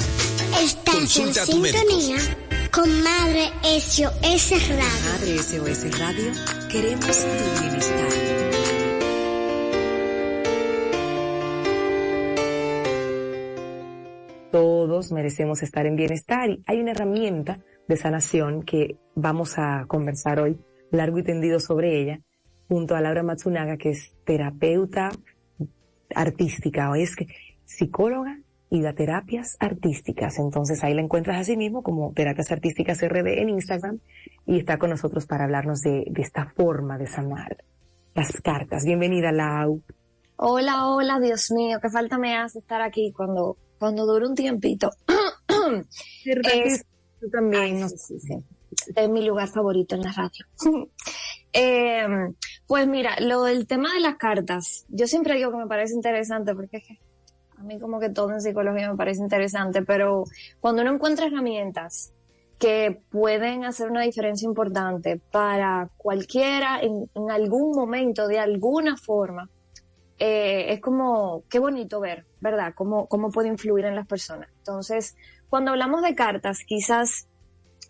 [0.84, 5.10] Consulta a tu médico con Madre SOS Radio.
[5.10, 6.32] Madre SOS Radio,
[6.70, 8.08] queremos tu bienestar.
[14.50, 20.40] Todos merecemos estar en bienestar y hay una herramienta de sanación que vamos a conversar
[20.40, 20.58] hoy
[20.90, 22.20] largo y tendido sobre ella,
[22.68, 25.10] junto a Laura Matsunaga, que es terapeuta
[26.14, 27.26] artística, o es que
[27.64, 28.38] psicóloga
[28.70, 30.38] y da terapias artísticas.
[30.38, 34.00] Entonces ahí la encuentras así mismo como Terapias Artísticas RD en Instagram
[34.46, 37.64] y está con nosotros para hablarnos de, de esta forma de sanar
[38.14, 38.84] las cartas.
[38.84, 39.82] Bienvenida, Lau.
[40.36, 44.90] Hola, hola, Dios mío, qué falta me hace estar aquí cuando, cuando dure un tiempito.
[46.24, 46.84] es,
[47.20, 48.44] tú también, no sé, sí,
[48.94, 50.44] Es mi lugar favorito en la radio.
[51.52, 52.06] eh,
[52.66, 56.54] pues mira, lo del tema de las cartas, yo siempre digo que me parece interesante
[56.54, 57.05] porque es que a
[57.66, 60.24] mí como que todo en psicología me parece interesante, pero
[60.60, 62.12] cuando uno encuentra herramientas
[62.58, 69.50] que pueden hacer una diferencia importante para cualquiera en, algún momento, de alguna forma,
[70.18, 72.72] eh, es como, qué bonito ver, ¿verdad?
[72.74, 74.48] Cómo, cómo puede influir en las personas.
[74.58, 75.16] Entonces,
[75.50, 77.28] cuando hablamos de cartas, quizás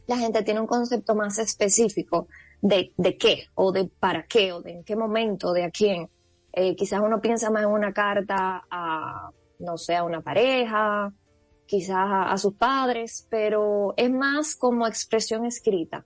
[0.07, 2.27] la gente tiene un concepto más específico
[2.61, 6.09] de, de qué, o de para qué, o de en qué momento, de a quién.
[6.53, 11.13] Eh, quizás uno piensa más en una carta a, no sé, a una pareja,
[11.67, 16.05] quizás a, sus padres, pero es más como expresión escrita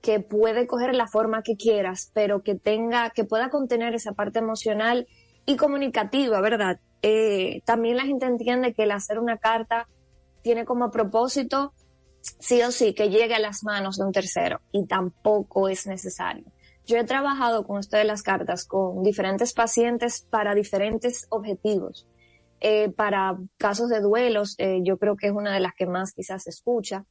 [0.00, 4.40] que puede coger la forma que quieras, pero que tenga, que pueda contener esa parte
[4.40, 5.06] emocional
[5.46, 6.80] y comunicativa, ¿verdad?
[7.02, 9.88] Eh, también la gente entiende que el hacer una carta
[10.42, 11.72] tiene como propósito,
[12.20, 16.44] sí o sí, que llegue a las manos de un tercero y tampoco es necesario.
[16.84, 22.08] Yo he trabajado con esto de las cartas con diferentes pacientes para diferentes objetivos.
[22.64, 26.12] Eh, para casos de duelos, eh, yo creo que es una de las que más
[26.12, 27.04] quizás se escucha,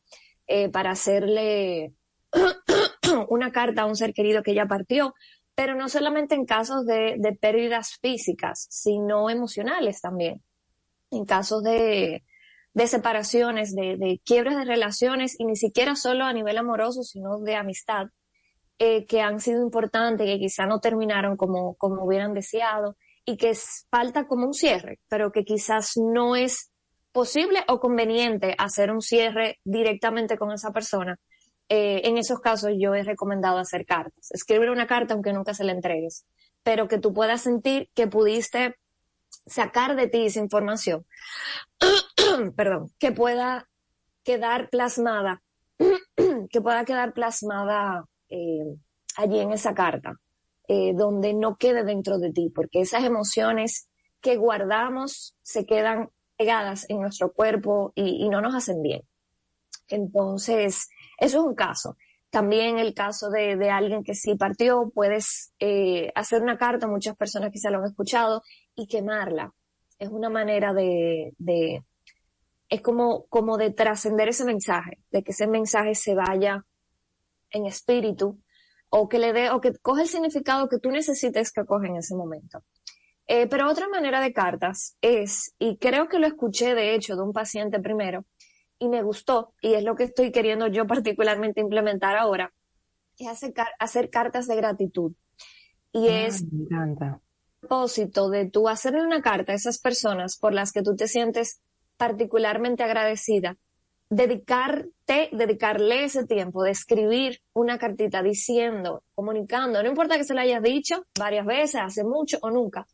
[0.48, 1.92] eh, para hacerle
[3.28, 5.14] una carta a un ser querido que ya partió,
[5.54, 10.42] pero no solamente en casos de, pérdidas físicas, sino emocionales también.
[11.12, 12.24] En casos de,
[12.86, 17.58] separaciones, de, de, quiebres de relaciones, y ni siquiera solo a nivel amoroso, sino de
[17.58, 18.08] amistad,
[18.78, 22.96] que han sido importantes, que quizá no terminaron como, como hubieran deseado
[23.26, 23.54] y que
[23.90, 26.72] falta como un cierre, pero que quizás no es
[27.12, 31.20] posible o conveniente hacer un cierre directamente con esa persona.
[31.70, 35.64] Eh, en esos casos yo he recomendado hacer cartas, escribir una carta aunque nunca se
[35.64, 36.26] la entregues,
[36.64, 38.76] pero que tú puedas sentir que pudiste
[39.46, 41.06] sacar de ti esa información,
[42.56, 43.70] perdón, que pueda
[44.24, 45.42] quedar plasmada,
[46.50, 48.76] que pueda quedar plasmada eh,
[49.16, 50.16] allí en esa carta.
[50.74, 53.90] Eh, donde no quede dentro de ti, porque esas emociones
[54.22, 59.02] que guardamos se quedan pegadas en nuestro cuerpo y, no nos hacen bien.
[59.90, 61.98] Entonces, eso es un caso.
[62.30, 67.52] También el caso de, alguien que sí partió, puedes eh, hacer una carta, muchas personas
[67.52, 68.42] quizá lo han escuchado,
[68.74, 69.54] y quemarla.
[70.00, 71.84] Es una manera de, de
[72.70, 76.66] es como, como de trascender ese mensaje, de que ese mensaje se vaya
[77.50, 78.40] en espíritu
[78.94, 81.96] o que le dé, o que coge el significado que tú necesites que coge en
[81.96, 82.64] ese momento.
[83.26, 87.24] Eh, pero otra manera de cartas es, y creo que lo escuché de hecho de
[87.24, 88.26] un paciente primero,
[88.78, 92.54] y me gustó, y es lo que estoy queriendo yo particularmente implementar ahora,
[93.18, 95.14] es hacer, hacer cartas de gratitud.
[95.94, 97.22] Y es me encanta.
[97.62, 101.62] propósito de tú hacerle una carta a esas personas por las que tú te sientes
[101.96, 103.58] particularmente agradecida
[104.12, 110.42] dedicarte, dedicarle ese tiempo de escribir una cartita diciendo, comunicando, no importa que se lo
[110.42, 112.86] hayas dicho varias veces, hace mucho o nunca,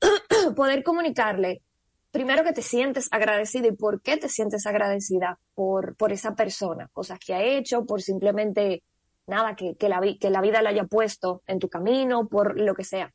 [0.56, 1.62] poder comunicarle
[2.10, 6.90] primero que te sientes agradecida y por qué te sientes agradecida por, por esa persona,
[6.92, 8.82] cosas que ha hecho, por simplemente
[9.28, 12.74] nada, que, que, la, que la vida le haya puesto en tu camino, por lo
[12.74, 13.14] que sea.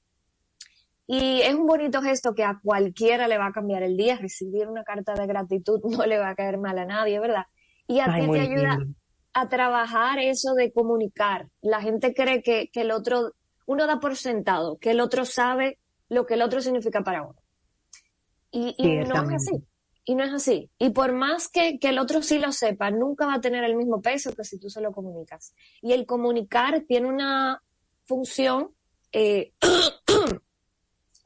[1.07, 4.17] Y es un bonito gesto que a cualquiera le va a cambiar el día.
[4.17, 7.45] Recibir una carta de gratitud no le va a caer mal a nadie, ¿verdad?
[7.87, 8.77] Y a ti te ayuda
[9.33, 11.47] a trabajar eso de comunicar.
[11.61, 13.31] La gente cree que, que el otro,
[13.65, 15.79] uno da por sentado, que el otro sabe
[16.09, 17.39] lo que el otro significa para uno.
[18.51, 19.63] Y, y no es así.
[20.03, 20.69] Y no es así.
[20.79, 23.75] Y por más que, que, el otro sí lo sepa, nunca va a tener el
[23.75, 25.53] mismo peso que si tú se lo comunicas.
[25.81, 27.61] Y el comunicar tiene una
[28.05, 28.71] función
[29.11, 29.53] eh,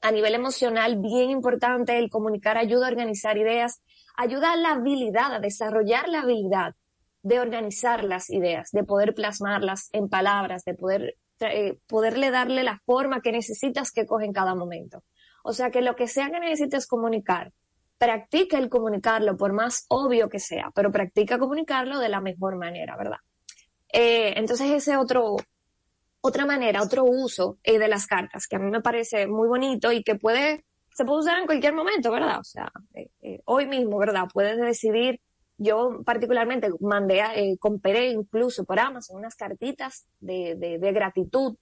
[0.02, 1.97] a nivel emocional bien importante.
[1.97, 3.82] El comunicar ayuda a organizar ideas,
[4.18, 6.76] ayuda a la habilidad, a desarrollar la habilidad
[7.24, 12.82] de organizar las ideas, de poder plasmarlas en palabras, de poder eh, poderle darle la
[12.86, 15.04] forma que necesitas que coge en cada momento.
[15.43, 17.52] O sea que lo que sea que necesites comunicar,
[17.97, 22.95] practica el comunicarlo, por más obvio que sea, pero practica comunicarlo de la mejor manera,
[22.95, 23.18] ¿verdad?
[23.91, 25.36] Eh, entonces ese otro,
[26.22, 29.91] otra manera, otro uso eh, de las cartas que a mí me parece muy bonito
[29.91, 32.39] y que puede, se puede usar en cualquier momento, ¿verdad?
[32.39, 34.28] O sea, eh, eh, hoy mismo, ¿verdad?
[34.32, 35.19] Puedes decidir
[35.57, 41.55] yo particularmente mandé, eh, compré incluso por Amazon unas cartitas de, de, gratitud.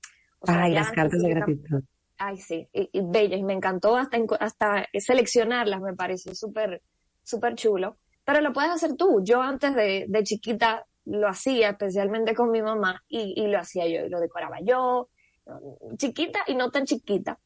[0.47, 1.83] ay, las cartas de gratitud.
[2.17, 6.81] Ay, sí, y, y bellas, y me encantó hasta, hasta seleccionarlas, me pareció súper,
[7.23, 7.97] súper chulo.
[8.23, 9.21] Pero lo puedes hacer tú.
[9.23, 13.87] Yo antes de, de chiquita lo hacía, especialmente con mi mamá, y, y lo hacía
[13.87, 15.09] yo, y lo decoraba yo,
[15.97, 17.39] chiquita y no tan chiquita.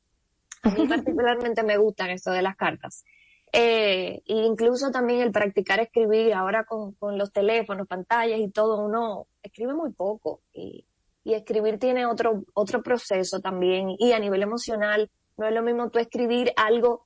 [0.64, 3.04] A mí particularmente me gustan esto de las cartas.
[3.52, 8.84] Eh, e incluso también el practicar escribir ahora con, con, los teléfonos, pantallas y todo,
[8.84, 10.86] uno escribe muy poco y,
[11.24, 15.92] y, escribir tiene otro, otro proceso también y a nivel emocional no es lo mismo
[15.92, 17.06] tú escribir algo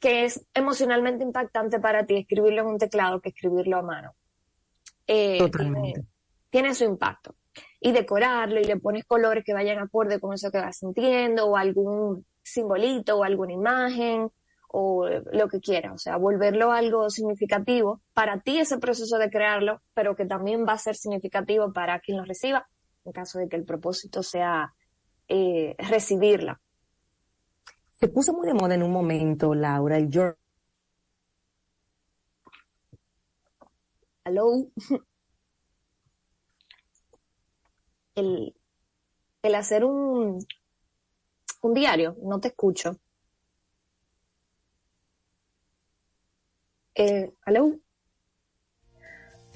[0.00, 4.14] que es emocionalmente impactante para ti, escribirlo en un teclado que escribirlo a mano.
[5.14, 6.06] Eh, Totalmente.
[6.48, 7.34] Tiene, su impacto.
[7.80, 11.56] Y decorarlo y le pones colores que vayan acorde con eso que vas sintiendo o
[11.56, 14.30] algún simbolito o alguna imagen
[14.68, 19.82] o lo que quiera, o sea, volverlo algo significativo para ti ese proceso de crearlo,
[19.92, 22.66] pero que también va a ser significativo para quien lo reciba,
[23.04, 24.72] en caso de que el propósito sea
[25.28, 26.58] eh, recibirla.
[27.92, 30.41] Se puso muy de moda en un momento, Laura, el journal.
[34.24, 34.68] Hello.
[38.14, 38.54] El,
[39.42, 40.46] el hacer un,
[41.62, 42.98] un diario, no te escucho.
[46.94, 47.72] Eh, ¿Aló?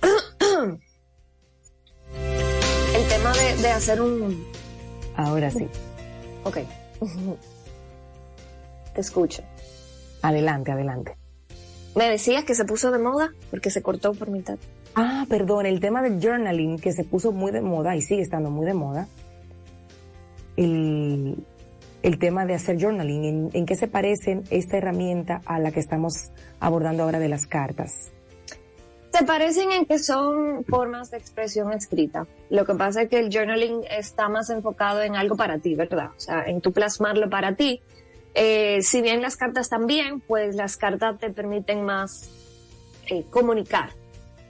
[2.94, 4.50] El tema de, de hacer un...
[5.16, 5.68] Ahora sí.
[6.44, 6.56] Ok.
[8.94, 9.42] Te escucho.
[10.22, 11.18] Adelante, adelante.
[11.96, 14.58] Me decías que se puso de moda porque se cortó por mitad.
[14.94, 18.50] Ah, perdón, el tema del journaling que se puso muy de moda y sigue estando
[18.50, 19.08] muy de moda.
[20.56, 21.42] El,
[22.02, 26.30] el tema de hacer journaling, ¿en, qué se parece esta herramienta a la que estamos
[26.60, 28.12] abordando ahora de las cartas?
[29.12, 32.26] Se parecen en que son formas de expresión escrita.
[32.50, 36.10] Lo que pasa es que el journaling está más enfocado en algo para ti, ¿verdad?
[36.14, 37.80] O sea, en tu plasmarlo para ti.
[38.38, 42.28] Eh, si bien las cartas también, pues las cartas te permiten más
[43.08, 43.92] eh, comunicar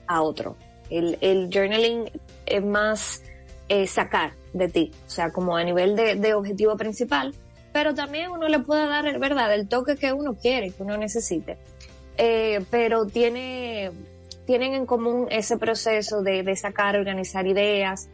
[0.07, 0.57] a otro.
[0.89, 2.11] El, journaling
[2.45, 3.23] es más
[3.69, 7.33] eh, sacar de ti, o sea, como a nivel de, objetivo principal,
[7.71, 11.57] pero también uno le puede dar, ¿verdad?, el toque que uno quiere, que uno necesite.
[12.17, 13.91] Pero tiene,
[14.45, 18.09] tienen en común ese proceso de, sacar, organizar ideas,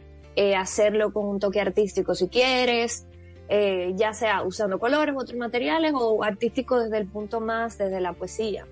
[0.56, 3.06] hacerlo con un toque artístico si quieres,
[3.48, 8.12] eh, ya sea usando colores otros materiales o artístico desde el punto más, desde la
[8.14, 8.66] poesía.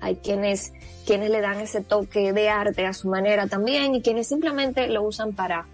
[0.00, 0.72] Hay quienes,
[1.06, 5.02] quienes le dan ese toque de arte a su manera también y quienes simplemente lo
[5.02, 5.66] usan para,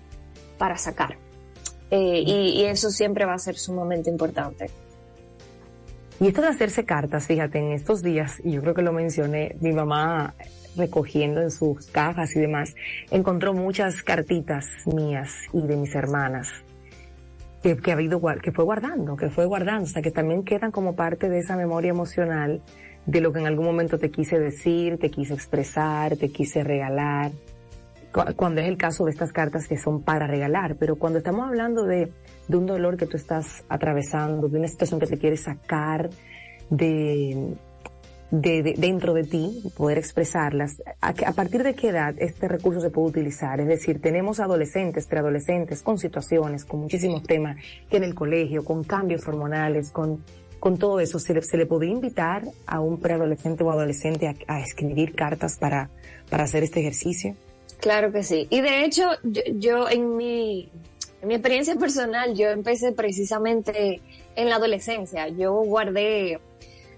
[0.58, 1.16] para sacar.
[1.90, 4.70] Eh, y, eso siempre va a ser sumamente importante.
[6.20, 9.56] Y esto de hacerse cartas, fíjate, en estos días, y yo creo que lo mencioné,
[9.60, 10.34] mi mamá
[10.76, 12.76] recogiendo en sus cajas y demás,
[13.10, 16.48] encontró muchas cartitas mías y de mis hermanas
[17.62, 21.28] que, que, ha habido, que fue guardando, que fue guardando, que también quedan como parte
[21.28, 22.62] de esa memoria emocional
[23.06, 27.32] de lo que en algún momento te quise decir, te quise expresar, te quise regalar.
[28.36, 31.84] Cuando es el caso de estas cartas que son para regalar, pero cuando estamos hablando
[31.84, 32.10] de,
[32.48, 36.10] de un dolor que tú estás atravesando, de una situación que te quieres sacar
[36.70, 37.54] de,
[38.30, 42.90] de, dentro de ti, poder expresarlas, a, a, partir de qué edad este recurso se
[42.90, 43.60] puede utilizar?
[43.60, 47.56] Es decir, tenemos adolescentes, preadolescentes con situaciones, con muchísimos temas
[47.90, 50.24] que en el colegio, con cambios hormonales, con,
[50.58, 54.34] con todo eso, ¿se le, se le podría invitar a un preadolescente o adolescente a,
[54.46, 55.90] a escribir cartas para,
[56.28, 57.34] para hacer este ejercicio?
[57.80, 58.46] Claro que sí.
[58.50, 60.70] Y de hecho, yo, en, mi,
[61.22, 64.00] en mi experiencia personal, yo empecé precisamente
[64.36, 65.28] en la adolescencia.
[65.28, 66.40] Yo guardé,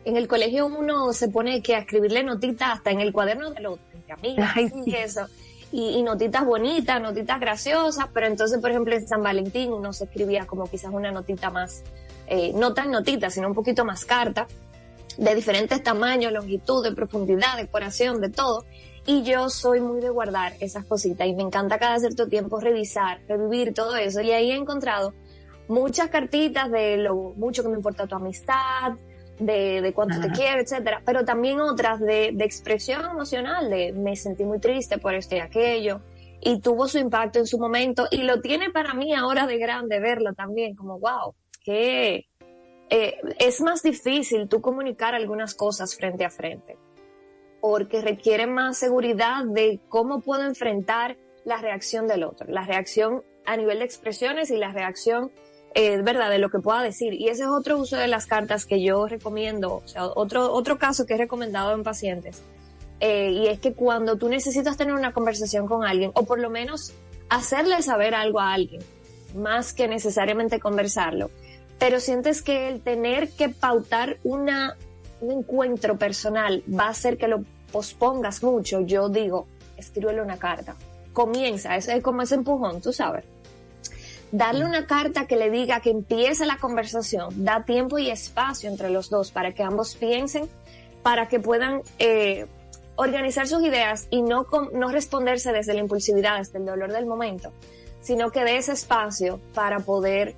[0.05, 3.61] en el colegio uno se pone que a escribirle notitas hasta en el cuaderno de
[3.61, 3.79] los
[4.11, 4.47] amigos
[4.87, 5.27] y eso.
[5.75, 10.47] Y, notitas bonitas, notitas graciosas, pero entonces, por ejemplo, en San Valentín uno se escribía
[10.47, 11.83] como quizás una notita más,
[12.27, 14.47] eh, no tan notita, sino un poquito más carta,
[15.17, 18.67] de diferentes tamaños, longitud, de profundidad, decoración, de todo.
[19.07, 23.23] Y yo soy muy de guardar esas cositas y me encanta cada cierto tiempo revisar,
[23.27, 24.21] revivir todo eso.
[24.21, 25.15] Y ahí he encontrado
[25.69, 28.93] muchas cartitas de lo mucho que me importa tu amistad,
[29.39, 34.17] de, de cuánto te quiero, etcétera, pero también otras de, de expresión emocional, de me
[34.17, 36.01] sentí muy triste por esto y aquello,
[36.41, 40.01] y tuvo su impacto en su momento, y lo tiene para mí ahora de grande
[40.01, 42.27] verlo también, como wow, que
[42.91, 46.77] eh, es más difícil tú comunicar algunas cosas frente a frente
[47.63, 53.57] porque requiere más seguridad de cómo puedo enfrentar la reacción del otro, la reacción a
[53.57, 55.31] nivel de expresiones y la reacción,
[55.75, 57.15] eh, verdad, de lo que pueda decir.
[57.15, 60.79] Y ese es otro uso de las cartas que yo recomiendo, o sea, otro, otro
[60.79, 62.43] caso que he recomendado en pacientes,
[63.01, 66.51] eh, y es que cuando tú necesitas tener una conversación con alguien, o por lo
[66.51, 66.93] menos
[67.29, 68.83] hacerle saber algo a alguien,
[69.35, 71.31] más que necesariamente conversarlo,
[71.79, 74.77] pero sientes que el tener que pautar una,
[75.21, 79.47] un encuentro personal va a hacer que lo pospongas mucho, yo digo,
[79.77, 80.77] escríbele una carta.
[81.13, 83.25] Comienza, es como ese empujón, tú sabes.
[84.33, 88.89] Darle una carta que le diga que empiece la conversación, da tiempo y espacio entre
[88.89, 90.49] los dos para que ambos piensen,
[91.03, 92.47] para que puedan eh,
[92.97, 97.53] organizar sus ideas y no, no responderse desde la impulsividad, desde el dolor del momento,
[98.01, 100.35] sino que dé ese espacio para poder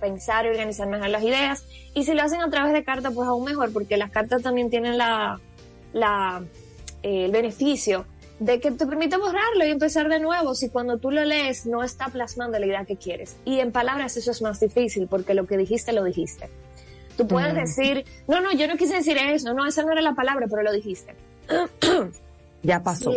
[0.00, 1.64] pensar y organizar mejor las ideas.
[1.94, 4.68] Y si lo hacen a través de cartas, pues aún mejor, porque las cartas también
[4.68, 5.40] tienen la,
[5.94, 6.42] la,
[7.02, 8.04] eh, el beneficio
[8.40, 11.84] de que te permite borrarlo y empezar de nuevo si cuando tú lo lees no
[11.84, 13.36] está plasmando la idea que quieres.
[13.44, 16.48] Y en palabras eso es más difícil porque lo que dijiste lo dijiste.
[17.18, 20.14] Tú puedes decir, no, no, yo no quise decir eso, no, esa no era la
[20.14, 21.14] palabra, pero lo dijiste.
[22.62, 23.12] ya pasó.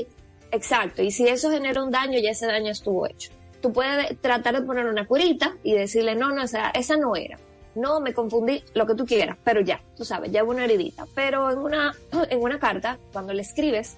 [0.52, 3.32] exacto, y si eso genera un daño, ya ese daño estuvo hecho.
[3.62, 7.40] Tú puedes tratar de poner una curita y decirle, no, no, esa, esa no era.
[7.76, 11.06] No, me confundí, lo que tú quieras, pero ya, tú sabes, ya hubo una heridita.
[11.16, 11.96] Pero en una,
[12.30, 13.96] en una carta, cuando le escribes,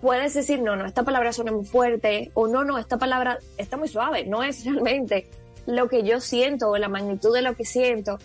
[0.00, 3.76] puedes decir, no, no, esta palabra suena muy fuerte, o no, no, esta palabra está
[3.76, 5.28] muy suave, no es realmente
[5.66, 8.18] lo que yo siento o la magnitud de lo que siento.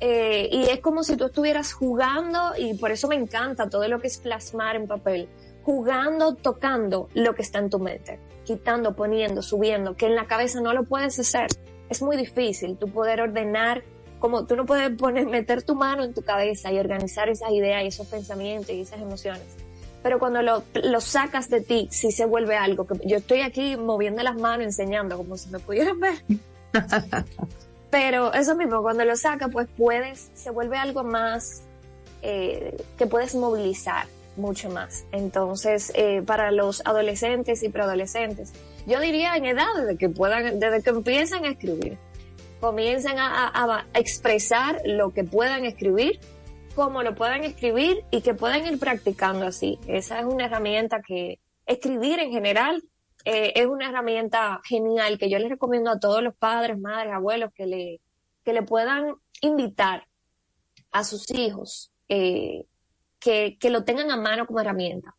[0.00, 4.00] Eh, y es como si tú estuvieras jugando, y por eso me encanta todo lo
[4.00, 5.28] que es plasmar en papel,
[5.62, 10.60] jugando, tocando lo que está en tu mente, quitando, poniendo, subiendo, que en la cabeza
[10.60, 11.46] no lo puedes hacer.
[11.88, 13.84] Es muy difícil tú poder ordenar,
[14.18, 17.84] como tú no puedes poner, meter tu mano en tu cabeza y organizar esas ideas
[17.84, 19.61] y esos pensamientos y esas emociones.
[20.02, 23.76] Pero cuando lo, lo sacas de ti, sí se vuelve algo que yo estoy aquí
[23.76, 26.14] moviendo las manos, enseñando, como si me pudieran ver.
[27.90, 31.62] Pero eso mismo, cuando lo saca, pues puedes, se vuelve algo más
[32.22, 35.04] eh, que puedes movilizar mucho más.
[35.12, 38.52] Entonces, eh, para los adolescentes y preadolescentes,
[38.86, 41.98] yo diría en edad desde que puedan, desde que empiezan a escribir,
[42.60, 46.20] comiencen a, a, expresar lo que puedan escribir,
[46.74, 49.78] cómo lo puedan escribir y que puedan ir practicando así.
[49.86, 52.82] Esa es una herramienta que escribir en general
[53.24, 57.52] eh, es una herramienta genial que yo les recomiendo a todos los padres, madres, abuelos
[57.54, 58.00] que le,
[58.44, 60.06] que le puedan invitar
[60.90, 62.64] a sus hijos eh,
[63.20, 65.14] que, que lo tengan a mano como herramienta.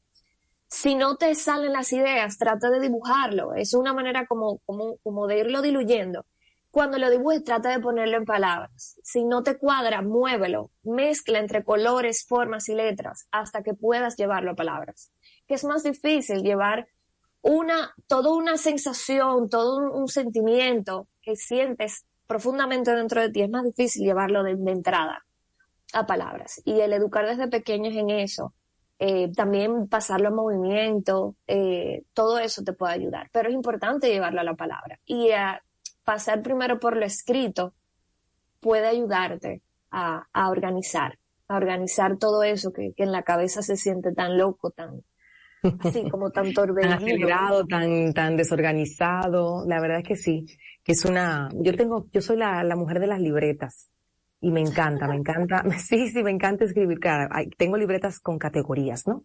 [0.68, 3.54] Si no te salen las ideas, trata de dibujarlo.
[3.54, 6.26] Es una manera como, como, como de irlo diluyendo.
[6.74, 9.00] Cuando lo dibujes, trata de ponerlo en palabras.
[9.04, 10.72] Si no te cuadra, muévelo.
[10.82, 15.12] Mezcla entre colores, formas y letras hasta que puedas llevarlo a palabras.
[15.46, 16.88] Que es más difícil llevar
[17.44, 23.66] una, toda una sensación, todo un, sentimiento que sientes profundamente dentro de ti, es más
[23.66, 25.24] difícil llevarlo de, entrada
[25.94, 26.60] a palabras.
[26.66, 28.56] Y el educar desde pequeños en eso,
[28.98, 33.30] eh, también pasarlo a movimiento, eh, todo eso te puede ayudar.
[33.32, 35.00] Pero es importante llevarlo a la palabra.
[35.06, 35.30] Y
[36.04, 37.74] pasar primero por lo escrito
[38.60, 44.12] puede ayudarte a, organizar, a organizar todo eso que, que en la cabeza se siente
[44.14, 45.04] tan loco, tan,
[45.92, 47.66] Sí, como tan torbellino.
[47.68, 49.66] tan tan, desorganizado.
[49.68, 50.46] La verdad es que sí,
[50.84, 53.90] que es una, yo tengo, yo soy la, la mujer de las libretas
[54.42, 57.00] y me encanta, me encanta, sí, sí, me encanta escribir.
[57.00, 59.24] Claro, tengo libretas con categorías, ¿no?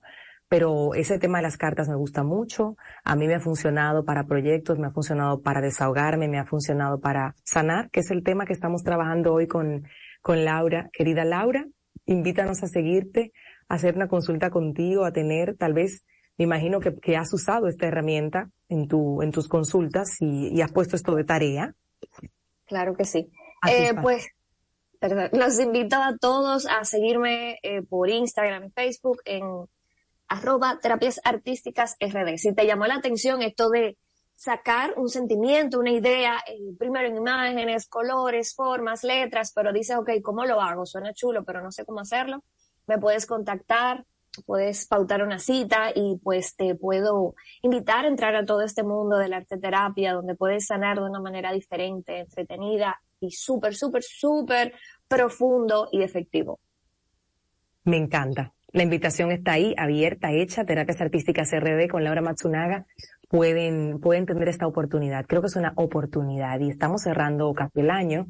[0.49, 2.77] Pero ese tema de las cartas me gusta mucho.
[3.05, 7.01] A mí me ha funcionado para proyectos, me ha funcionado para desahogarme, me ha funcionado
[7.01, 9.87] para sanar, que es el tema que estamos trabajando hoy con,
[10.23, 10.89] con Laura.
[10.93, 11.67] Querida Laura,
[12.07, 13.33] invítanos a seguirte,
[13.69, 16.05] a hacer una consulta contigo, a tener tal vez
[16.39, 20.71] me imagino que, que, has usado esta herramienta en, tu, en tus consultas y, has
[20.71, 21.75] puesto esto de tarea.
[22.67, 23.29] Claro que sí.
[23.69, 24.29] Eh, pues,
[25.01, 29.43] perdón, los invito a todos a seguirme eh, por Instagram y Facebook en
[30.29, 32.37] arroba terapias artísticas RD.
[32.37, 33.99] Si te llamó la atención esto de
[34.35, 40.11] sacar un sentimiento, una idea, eh, primero en imágenes, colores, formas, letras, pero dices, ok,
[40.23, 40.87] ¿cómo lo hago?
[40.87, 42.45] Suena chulo, pero no sé cómo hacerlo.
[42.87, 44.05] Me puedes contactar
[44.45, 49.17] puedes pautar una cita y pues te puedo invitar a entrar a todo este mundo
[49.19, 54.03] de la arte terapia donde puedes sanar de una manera diferente, entretenida y súper, súper,
[54.03, 54.75] súper
[55.07, 56.61] profundo y efectivo.
[57.85, 58.53] Me encanta.
[58.73, 62.85] La invitación está ahí, abierta, hecha, Terapias Artísticas RD con Laura Matsunaga.
[63.29, 65.27] Pueden, pueden tener esta oportunidad.
[65.27, 68.27] Creo que es una oportunidad y estamos cerrando casi el año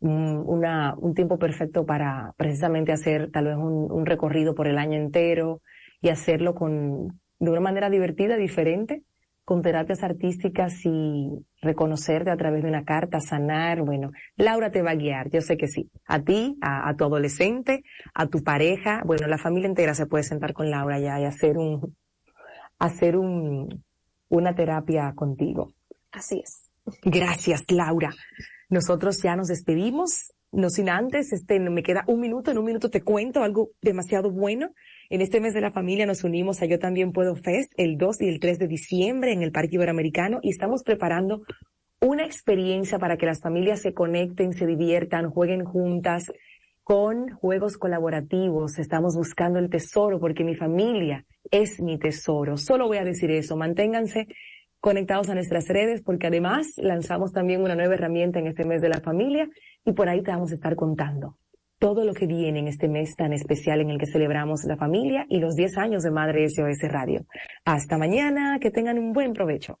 [0.00, 4.98] una, un tiempo perfecto para precisamente hacer tal vez un, un, recorrido por el año
[4.98, 5.62] entero
[6.02, 9.02] y hacerlo con, de una manera divertida, diferente,
[9.44, 11.28] con terapias artísticas y
[11.60, 13.82] reconocerte a través de una carta, sanar.
[13.82, 15.90] Bueno, Laura te va a guiar, yo sé que sí.
[16.06, 17.82] A ti, a, a tu adolescente,
[18.14, 19.02] a tu pareja.
[19.04, 21.94] Bueno, la familia entera se puede sentar con Laura ya y hacer un,
[22.78, 23.84] hacer un,
[24.28, 25.72] una terapia contigo.
[26.10, 26.70] Así es.
[27.02, 28.10] Gracias, Laura.
[28.68, 30.32] Nosotros ya nos despedimos.
[30.52, 34.30] No sin antes, este, me queda un minuto, en un minuto te cuento algo demasiado
[34.30, 34.70] bueno.
[35.10, 38.22] En este mes de la familia nos unimos a Yo También Puedo Fest el 2
[38.22, 41.42] y el 3 de diciembre en el Parque Iberoamericano y estamos preparando
[42.00, 46.32] una experiencia para que las familias se conecten, se diviertan, jueguen juntas
[46.82, 48.78] con juegos colaborativos.
[48.78, 52.56] Estamos buscando el tesoro porque mi familia es mi tesoro.
[52.56, 53.56] Solo voy a decir eso.
[53.56, 54.26] Manténganse
[54.80, 58.88] conectados a nuestras redes porque además lanzamos también una nueva herramienta en este mes de
[58.88, 59.50] la familia
[59.84, 61.36] y por ahí te vamos a estar contando
[61.84, 65.26] todo lo que viene en este mes tan especial en el que celebramos la familia
[65.28, 67.26] y los 10 años de Madre SOS Radio.
[67.66, 69.80] Hasta mañana, que tengan un buen provecho.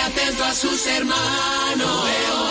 [0.00, 2.49] atento a sus hermanos.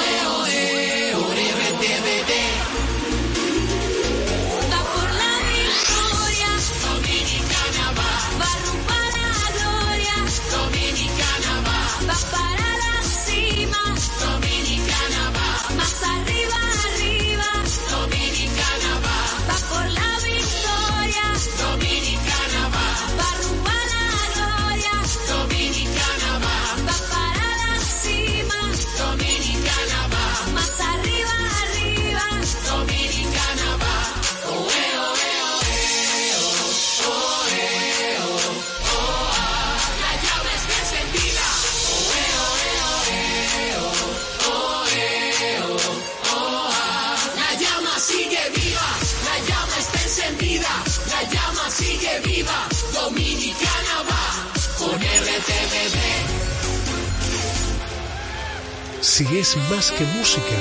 [59.19, 60.55] Si es más que música,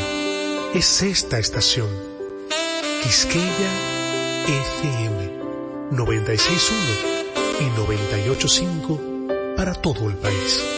[0.75, 1.87] es esta estación.
[3.05, 3.71] Quisqueya
[4.83, 10.78] FM 961 y 985 para todo el país.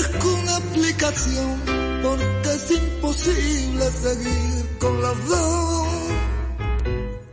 [0.00, 1.60] Merezco una explicación
[2.02, 5.88] porque es imposible seguir con las dos.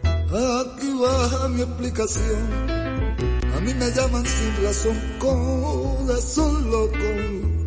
[0.03, 2.43] Aquí va mi explicación.
[3.55, 7.57] A mí me llaman sin razón corazón loco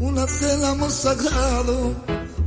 [0.00, 1.94] una cena amor sagrado,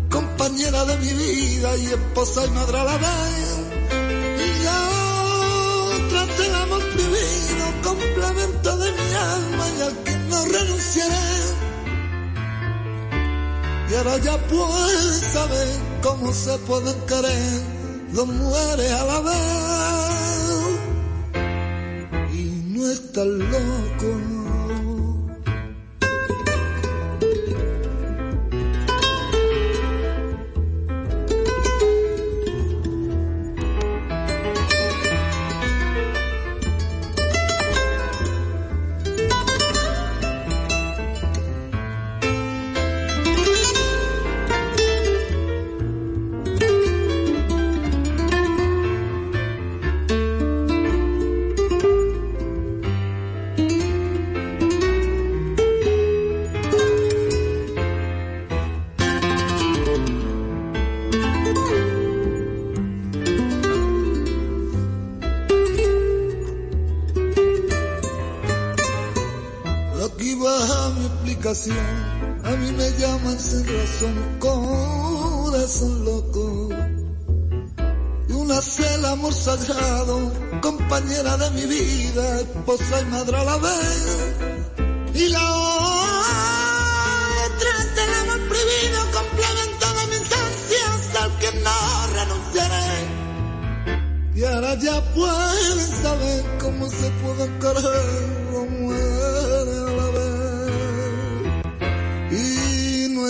[0.10, 3.58] compañera de mi vida y esposa y madre a la vez.
[4.46, 4.80] Y la
[5.96, 11.28] otra el amor prohibido, complemento de mi alma y al no renunciaré.
[13.90, 15.68] Y ahora ya puedes saber
[16.02, 17.62] cómo se pueden querer
[18.14, 20.12] dos mujeres a la vez.
[22.34, 24.31] Y no estás loco.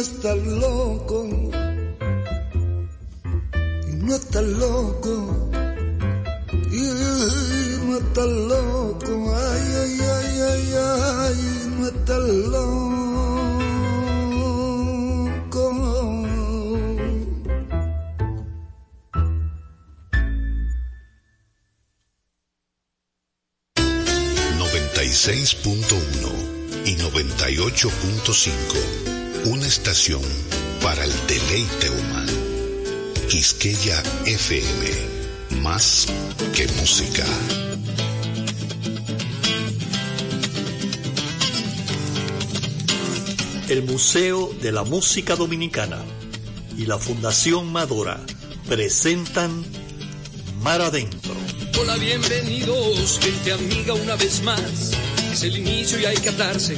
[0.01, 1.25] Estás loco.
[3.87, 5.49] Y no estás loco.
[6.71, 6.81] Y
[7.85, 9.35] no estás loco.
[9.35, 11.37] Ay, ay, ay, ay, ay.
[11.77, 12.23] No estás
[12.55, 13.01] loco.
[24.57, 29.11] 96.1 y 98.5
[29.45, 30.21] una estación
[30.83, 32.31] para el deleite humano.
[33.27, 36.07] Quisqueya FM, más
[36.55, 37.25] que música.
[43.67, 45.99] El Museo de la Música Dominicana
[46.77, 48.19] y la Fundación Madora
[48.67, 49.65] presentan
[50.61, 51.33] Mar Adentro.
[51.79, 54.91] Hola, bienvenidos, gente amiga, una vez más.
[55.31, 56.77] Es el inicio y hay que atarse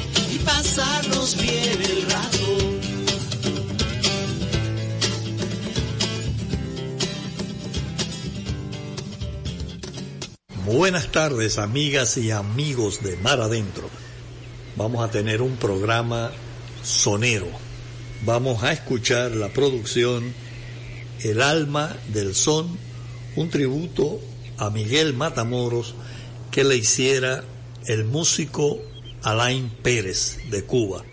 [0.39, 2.71] pasarnos bien el rato.
[10.65, 13.89] Buenas tardes amigas y amigos de Mar Adentro.
[14.77, 16.31] Vamos a tener un programa
[16.83, 17.47] sonero.
[18.25, 20.33] Vamos a escuchar la producción
[21.23, 22.77] El alma del son,
[23.35, 24.19] un tributo
[24.57, 25.95] a Miguel Matamoros
[26.51, 27.43] que le hiciera
[27.87, 28.79] el músico
[29.23, 31.03] Alain Pérez de Cuba.